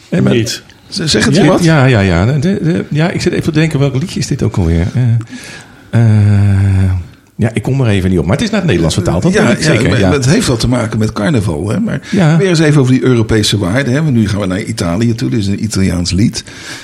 [0.10, 0.64] En Niet.
[0.90, 1.64] Z- Zeg het Ja, je wat?
[1.64, 2.26] Ja, ja, ja.
[2.26, 4.88] De, de- ja, ik zit even te denken, welk liedje is dit ook alweer?
[4.94, 6.92] Eh, eh,
[7.40, 8.26] ja, ik kom er even niet op.
[8.26, 10.00] Maar het is naar het Nederlands vertaald, dat ja, zeker.
[10.00, 11.70] Ja, Het heeft wat te maken met carnaval.
[11.70, 11.80] Hè?
[11.80, 12.38] Maar Ja.
[12.38, 13.94] weer eens even over die Europese waarden.
[13.94, 14.04] Hè?
[14.04, 15.30] Want nu gaan we naar Italië toe.
[15.30, 16.44] Dit is een Italiaans lied.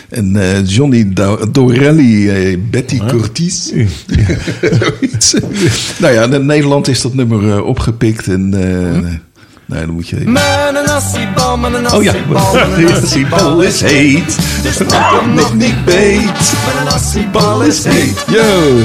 [0.09, 3.71] En eh, Johnny Do- Dorelli, eh, Betty Cortis.
[5.17, 5.35] Zoiets.
[5.99, 8.27] nou ja, in Nederland is dat nummer eh, opgepikt.
[8.27, 9.11] En eh,
[9.73, 10.15] nou, dan moet je...
[11.93, 12.11] Oh ja,
[13.13, 14.37] die bal is heet.
[15.35, 16.53] Nog niet beet.
[17.31, 18.25] Bal is heet.
[18.31, 18.79] Yo.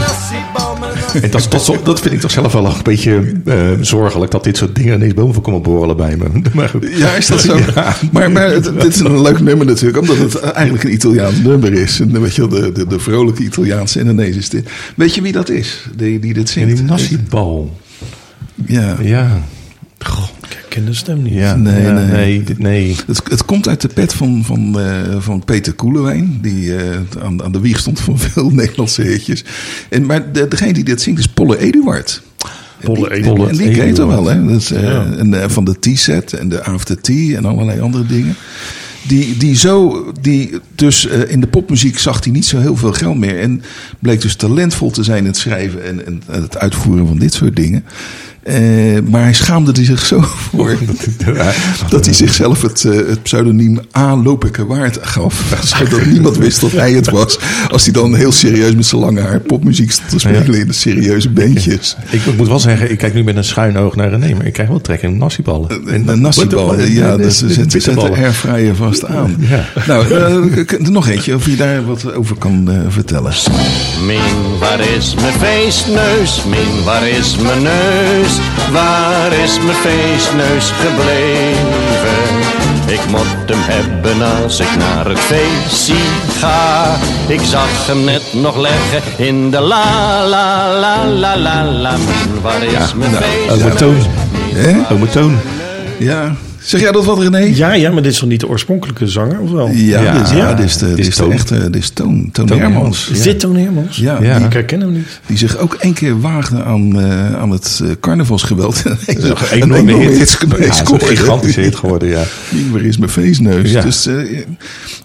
[1.22, 4.30] En dat, zo- dat vind ik toch zelf wel een beetje eh, zorgelijk...
[4.30, 6.26] dat dit soort dingen ineens boven komen borrelen bij me.
[6.54, 6.88] Maar goed.
[6.96, 7.56] Ja, is dat zo?
[7.74, 7.94] Ja.
[8.12, 11.72] Maar, maar het, dit is een leuk nummer natuurlijk, omdat het eigenlijk een Italiaans nummer
[11.72, 12.00] is.
[12.00, 14.68] En weet je wel, de, de, de vrolijke Italiaanse Ineens is dit.
[14.96, 16.76] Weet je wie dat is, die, die dit En zingt?
[16.76, 17.76] die nassibal.
[18.66, 18.96] Ja.
[19.00, 19.26] Ja.
[19.98, 20.24] Goh.
[20.68, 21.32] Ik ken de stem niet.
[21.34, 22.42] Ja, Nee, ja, nee.
[22.58, 22.96] nee.
[23.06, 27.42] Het, het komt uit de pet van, van, eh, van Peter Koelewijn, die eh, aan,
[27.42, 29.44] aan de wieg stond van veel Nederlandse hitjes.
[29.90, 32.22] En, maar de, degene die dit zingt is Polle Eduard.
[32.80, 33.50] Polle En die- Eduard.
[33.50, 34.24] En die ken je toch Eduard.
[34.24, 34.46] wel, hè?
[34.46, 35.06] Dat is, eh, Ja.
[35.18, 38.36] en, eh, van de T-set en de After Tea en allerlei andere dingen.
[39.08, 42.92] Die, die zo, die dus eh, in de popmuziek zag hij niet zo heel veel
[42.92, 43.38] geld meer.
[43.38, 43.62] En
[43.98, 47.56] bleek dus talentvol te zijn in het schrijven en, en het uitvoeren van dit soort
[47.56, 47.84] dingen.
[48.48, 50.20] Eh, maar hij schaamde er zich zo
[50.50, 50.76] voor
[51.90, 54.16] dat hij zichzelf het, eh, het pseudoniem A.
[54.16, 55.42] Lopeke Waard gaf.
[55.78, 57.38] Zodat niemand wist dat hij het was.
[57.70, 60.72] Als hij dan heel serieus met zijn lange haar popmuziek stond te spelen in de
[60.72, 61.96] serieuze bandjes.
[62.10, 64.46] Ik, ik moet wel zeggen, ik kijk nu met een schuin oog naar René, maar
[64.46, 65.70] ik krijg wel trek in nassiballen.
[65.86, 69.36] En een nassibal, ja, dus ze zet, zet de airfryer vast aan.
[69.38, 69.64] Ja.
[69.86, 73.32] Nou, eh, k- nog eentje, of je daar wat over kan vertellen.
[74.06, 74.18] Min,
[74.60, 76.42] waar is mijn feestneus?
[76.50, 78.37] Min, waar is mijn neus?
[78.72, 82.46] Waar is mijn feestneus gebleven?
[82.86, 85.94] Ik moet hem hebben als ik naar het feestje
[86.38, 86.96] ga.
[87.26, 91.94] Ik zag hem net nog leggen in de la la la la la la.
[92.42, 93.76] Waar is mijn Ome feestneus?
[93.76, 93.96] Toon.
[94.54, 94.94] Hè?
[94.94, 95.38] Ome Toon.
[95.98, 97.38] Ja, zeg jij dat wat René?
[97.38, 99.68] Ja, ja, maar dit is toch niet de oorspronkelijke zanger, of wel?
[99.68, 100.54] Ja, Ja, dit, is- ja, ja.
[100.54, 102.74] dit is de, Dit dit is de echte, dit is Toon, Toon, Toon Hermans.
[102.74, 103.08] Hermans.
[103.10, 103.96] Is dit Toon Hermans?
[103.96, 104.36] Ja, Ja.
[104.38, 105.20] Die, Ik herken hem niet.
[105.26, 108.82] die zich ook één keer waagde aan, eh, aan het eh, carnavalsgeweld.
[108.86, 110.18] En Dat is een een enorme hit.
[110.18, 112.22] hit Ja, het is een gigantische hit geworden, ja.
[112.72, 113.70] Waar is mijn feestneus?
[113.70, 113.82] Ja.
[113.82, 114.14] Dus eh,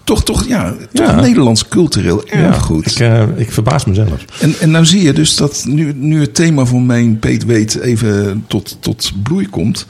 [0.04, 1.20] toch, toch, ja, toch Ja.
[1.20, 2.86] Nederlands cultureel erg goed.
[2.90, 4.24] Ik, eh, ik verbaas mezelf.
[4.40, 7.74] En, en nou zie je dus dat nu, nu het thema van mijn Peet Weet
[7.80, 9.86] even tot, tot bloei komt.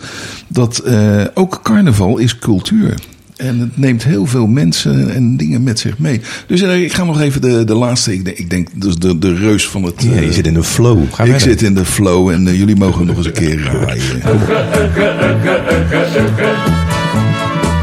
[0.49, 1.23] Dat eh,
[1.55, 2.94] ook carnaval is cultuur.
[3.36, 6.20] En het neemt heel veel mensen en dingen met zich mee.
[6.46, 8.12] Dus eh, ik ga nog even de, de laatste.
[8.12, 10.02] Ik denk, ik denk dus de, de reus van het.
[10.02, 11.12] Ja, eh, je zit in de flow.
[11.12, 14.20] Ga ik zit in de flow en eh, jullie mogen nog eens een keer raaien.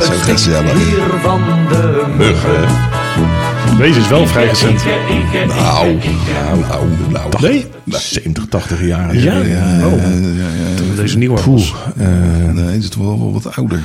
[0.01, 0.74] Zo gezellig.
[3.78, 4.84] Deze is wel vrij recent.
[5.47, 5.97] Nou,
[6.34, 7.30] nou, nou, nou.
[7.41, 7.65] Nee?
[7.86, 9.15] 70, 80 jaar.
[9.15, 9.39] Ja?
[9.39, 11.41] Oh, Ja, ja, deze nieuwe.
[11.41, 11.63] Poeh.
[11.97, 12.07] eh,
[12.53, 13.82] nee, het is toch wel, wel wat ouder.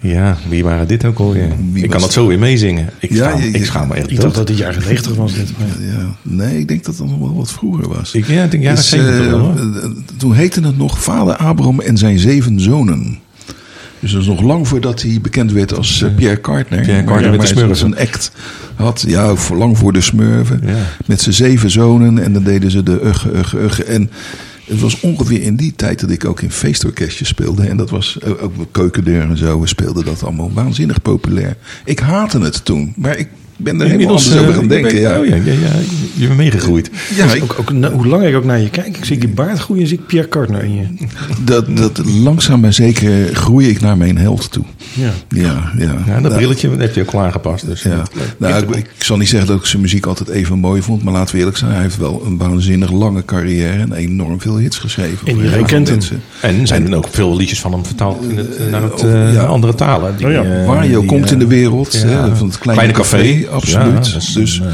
[0.00, 1.48] ja, wie waren dit ook alweer?
[1.72, 2.88] Wie ik kan was dat zo weer meezingen.
[3.00, 5.34] Ik, Ja, schaam, je- ik schaam me echt Ik dacht dat het jaren 90 was
[5.34, 5.48] dit.
[5.80, 8.14] Ja, nee, ik denk dat dat nog wel wat vroeger was.
[8.14, 11.36] Ik, ja, ik denk jaren Dus, 70 eh, wel, eh, toen heette het nog Vader
[11.36, 13.18] Abraham en zijn zeven zonen.
[14.00, 16.80] Dus dat is nog lang voordat hij bekend werd als eh, Pierre Cartner.
[16.80, 17.76] Pierre Maar- met de Smurfen.
[17.76, 18.32] Zijn act
[18.74, 20.60] had, ja, lang voor de smurven.
[20.66, 20.76] Ja.
[21.06, 22.18] Met zijn zeven zonen.
[22.18, 23.84] En dan deden ze de ugge, ugge, ugge.
[23.84, 24.10] En
[24.64, 27.66] het was ongeveer in die tijd dat ik ook in feestorkestjes speelde.
[27.66, 29.60] En dat was eh, ook keukendeur en zo.
[29.60, 31.56] We speelden dat allemaal waanzinnig populair.
[31.84, 32.92] Ik haatte het toen.
[32.96, 33.28] Maar ik
[33.60, 35.00] ben er helemaal Inmiddels, anders over eh, gaan denken.
[35.00, 35.18] Ja.
[35.18, 35.70] Oh ja, ja, ja,
[36.14, 36.90] je bent meegegroeid.
[37.16, 39.28] Ja, Dus ik, ook, ook, hoe langer ik ook naar je kijk, ik zie die
[39.28, 40.86] baard groeien, zie ik Pierre Cartner in je.
[41.44, 44.64] dat, dat langzaam maar zeker groei ik naar mijn held toe.
[44.94, 45.10] Ja.
[45.28, 45.84] Ja, ja.
[46.06, 47.66] Ja, dat Nou, brilletje heb je ook klaargepast.
[47.66, 47.96] Dus Ja.
[47.96, 51.02] dat- Nou, ik, ik zal niet zeggen dat ik zijn muziek altijd even mooi vond.
[51.02, 53.78] Maar laten we eerlijk zijn, hij heeft wel een waanzinnig lange carrière.
[53.80, 55.26] En enorm veel hits geschreven.
[55.26, 55.98] En voor iedereen kent hem.
[56.40, 59.32] En zijn er ook veel liedjes van hem vertaald in het, naar het, Oh, eh,
[59.32, 59.44] ja.
[59.44, 60.16] andere talen.
[60.16, 60.42] Die, Oh ja.
[60.44, 61.92] eh, die, komt in de wereld.
[61.92, 62.08] ja.
[62.28, 63.86] hè, van het kleine, café, absoluut.
[64.06, 64.66] Ja, dat is dus eh,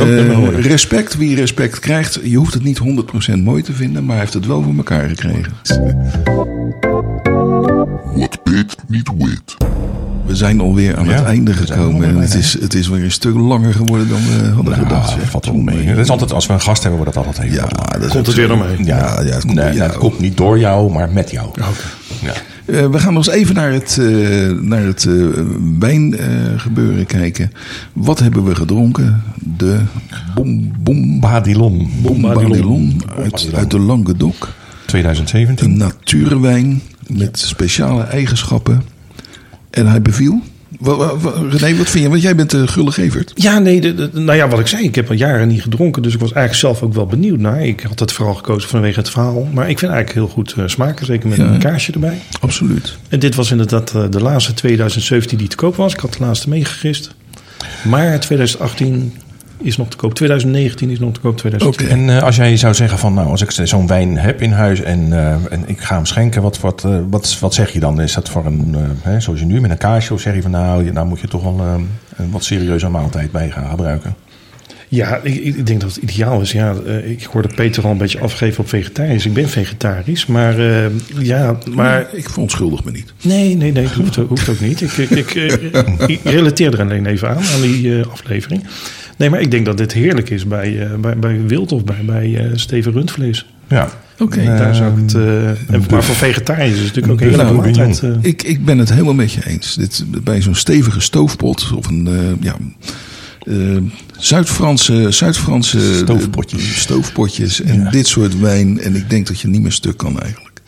[0.00, 2.18] Eh, respect, wie respect krijgt.
[2.22, 5.08] Je hoeft het niet 100% mooi te vinden, maar hij heeft het wel voor elkaar
[5.08, 5.52] gekregen.
[8.14, 9.56] Wat Peet niet weet.
[10.26, 12.08] We zijn alweer aan Ja, het einde gekomen.
[12.08, 15.08] En het is, het is weer een stuk langer geworden dan we hadden Nou, gedacht.
[15.10, 15.30] dat zeg.
[15.30, 15.86] valt wel mee.
[15.86, 18.10] Het is altijd, als we een gast hebben, wordt dat altijd heel Ja, dat is
[18.12, 18.84] Komt het weer mee?
[18.84, 19.88] Ja, ja, het komt nee, door nee, jou.
[19.90, 21.48] het komt niet door jou, maar met jou.
[21.54, 22.32] Ja.
[22.68, 25.14] Eh, we gaan nog eens even naar het, eh, naar het eh,
[25.78, 27.52] wijngebeuren kijken.
[27.92, 29.22] Wat hebben we gedronken?
[29.56, 29.80] De
[30.34, 34.54] Bom Bom Badilon Bombadilon uit, uit de Languedoc.
[34.86, 35.66] 2017.
[35.66, 38.82] Een natuurwijn met speciale eigenschappen.
[39.70, 40.40] En hij beviel.
[40.82, 42.08] René, wat vind je?
[42.08, 43.32] Want jij bent de gulle gevert.
[43.34, 46.02] Ja, nee, de, de- nou ja, wat ik zei, ik heb al jaren niet gedronken,
[46.02, 47.66] dus ik was eigenlijk zelf ook wel benieuwd naar.
[47.66, 50.62] Ik had het vooral gekozen vanwege het verhaal, maar ik vind eigenlijk heel goed eh,
[50.66, 51.44] smaken, zeker met Ja.
[51.44, 52.18] een kaarsje erbij.
[52.40, 52.96] Absoluut.
[53.08, 55.92] En dit was inderdaad eh, de laatste 2017 die te koop was.
[55.92, 57.14] Ik had de laatste meegegist.
[57.84, 59.12] Maar 2018
[59.60, 61.96] is nog te koop, 2019 is nog te koop, 2020.
[61.98, 64.80] En eh, als jij zou zeggen van, nou, als ik zo'n wijn heb in huis
[64.80, 68.00] en, eh, en ik ga hem schenken, wat, wat, eh, wat, wat zeg je dan?
[68.00, 70.42] Is dat voor een, eh, hè, zoals je nu met een kaarsje, of zeg je
[70.42, 71.60] van, nou, je- nou moet je toch wel
[72.16, 74.14] een wat serieuze maaltijd bij gaan gebruiken?
[74.90, 76.52] Ja, ik, ik denk dat het ideaal is.
[76.52, 79.26] Ja, eh, ik hoorde Peter al een beetje afgeven op vegetarisch.
[79.26, 80.84] Ik ben vegetarisch, maar eh,
[81.18, 83.12] ja, maar Maar ik verontschuldig me niet.
[83.22, 84.80] nee, nee, nee, dat hoeft, ook- hoeft ook niet.
[84.80, 85.34] Ik, ik, ik,
[86.06, 88.64] ik relateer er alleen even aan, aan die eh, aflevering.
[89.18, 92.02] Nee, maar ik denk dat dit heerlijk is bij, eh, bij, bij wild of bij,
[92.06, 93.46] bij eh, steven rundvlees.
[93.68, 93.88] Ja.
[94.18, 94.44] Oké.
[94.44, 98.02] Daar zou ik het, eh, en, maar voor vegetariërs is het natuurlijk ook leuke maaltijd.
[98.02, 98.10] eh.
[98.20, 99.74] Ik, ik ben het helemaal met je eens.
[99.74, 102.56] Dit, bij zo'n stevige stoofpot of een eh, ja,
[103.42, 103.76] eh,
[104.18, 106.80] Zuid-Franse, Zuid-Franse Stoofpotjes.
[106.80, 107.90] stoofpotjes en Ja.
[107.90, 108.80] dit soort wijn.
[108.80, 110.60] En ik denk dat je niet meer stuk kan eigenlijk.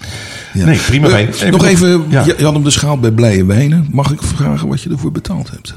[0.55, 0.64] Ja.
[0.64, 1.51] Nee, prima Eh, wijn.
[1.51, 2.24] Nog even, ja.
[2.24, 3.86] je, je had hem dus gehaald bij Blije Wijnen.
[3.92, 5.74] Mag ik vragen wat je ervoor betaald hebt?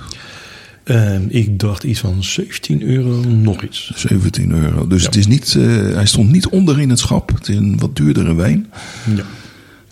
[0.83, 3.91] Eh, ik dacht iets van 17 euro, nog iets.
[3.95, 4.87] 17 euro.
[4.87, 7.31] Dus het is niet, eh, hij stond niet onder in het schap.
[7.35, 8.67] Het is een wat duurdere wijn.
[9.15, 9.23] Ja.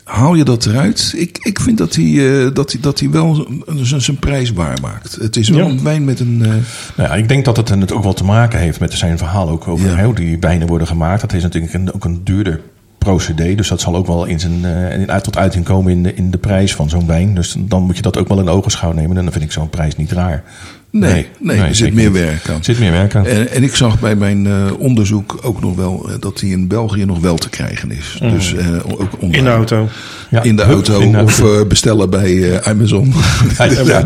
[0.03, 1.13] Haal je dat eruit?
[1.17, 3.47] Ik, ik vind dat hij, eh, dat hij, dat hij wel
[3.81, 5.15] zijn- zijn prijs waarmaakt.
[5.21, 5.71] Het is wel Ja.
[5.71, 6.39] een wijn met een...
[6.41, 6.47] eh,
[6.95, 9.49] Nou ja, ik denk dat het het ook wel te maken heeft met zijn verhaal
[9.49, 11.21] ook over hoe die wijnen worden gemaakt.
[11.21, 12.61] Dat is natuurlijk een, ook een duurder
[12.97, 13.55] procedé.
[13.55, 16.13] Dus dat zal ook wel in zijn, eh, in, uit, tot uiting komen in de,
[16.13, 17.35] in de prijs van zo'n wijn.
[17.35, 19.17] Dus dan moet je dat ook wel in ogenschouw nemen.
[19.17, 20.43] En dan vind ik zo'n prijs niet raar.
[20.91, 22.19] Nee, nee, er zit meer niet.
[22.19, 22.57] werk aan.
[22.57, 23.25] Er zit meer werk aan.
[23.25, 26.67] En, en ik zag bij mijn eh, onderzoek ook nog wel eh, dat hij in
[26.67, 28.17] België nog wel te krijgen is.
[28.19, 29.27] Dus eh, ook online.
[29.27, 29.33] Mm.
[29.33, 29.89] In de auto.
[30.29, 31.65] Ja, in de hup, auto in de of auto.
[31.65, 33.13] bestellen bij eh, Amazon.
[33.57, 34.03] Ja, ja.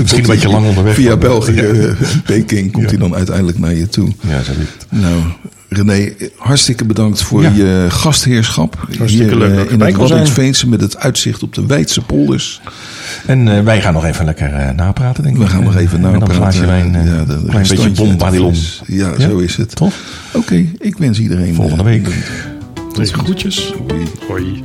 [0.00, 0.94] Misschien een beetje lang onderweg.
[0.94, 4.12] Via België, Peking, komt hij dan uiteindelijk naar je toe.
[4.20, 4.52] Ja, zo.
[4.88, 5.14] Nou,
[5.68, 7.52] René, hartstikke bedankt voor Ja.
[7.54, 8.76] je gastheerschap.
[8.98, 9.96] Hartstikke Hier, leuk dat ik in het.
[9.96, 12.60] Waddinxveense met het uitzicht op de Weidse polders.
[13.26, 15.42] En eh, wij gaan nog even lekker eh, napraten, denk ik.
[15.42, 16.34] We gaan nog even Eh, Met napraten.
[16.34, 16.92] een glaasje wijn.
[16.92, 18.82] Ja, een klein beetje fles.
[18.86, 19.28] Ja, Ja?
[19.28, 19.76] zo is het.
[19.76, 19.94] Toch?
[20.32, 21.54] Oké, ik wens iedereen...
[21.54, 22.08] Volgende week.
[22.92, 23.74] Tot groetjes.
[23.88, 24.02] Hoi.
[24.28, 24.62] Hoi.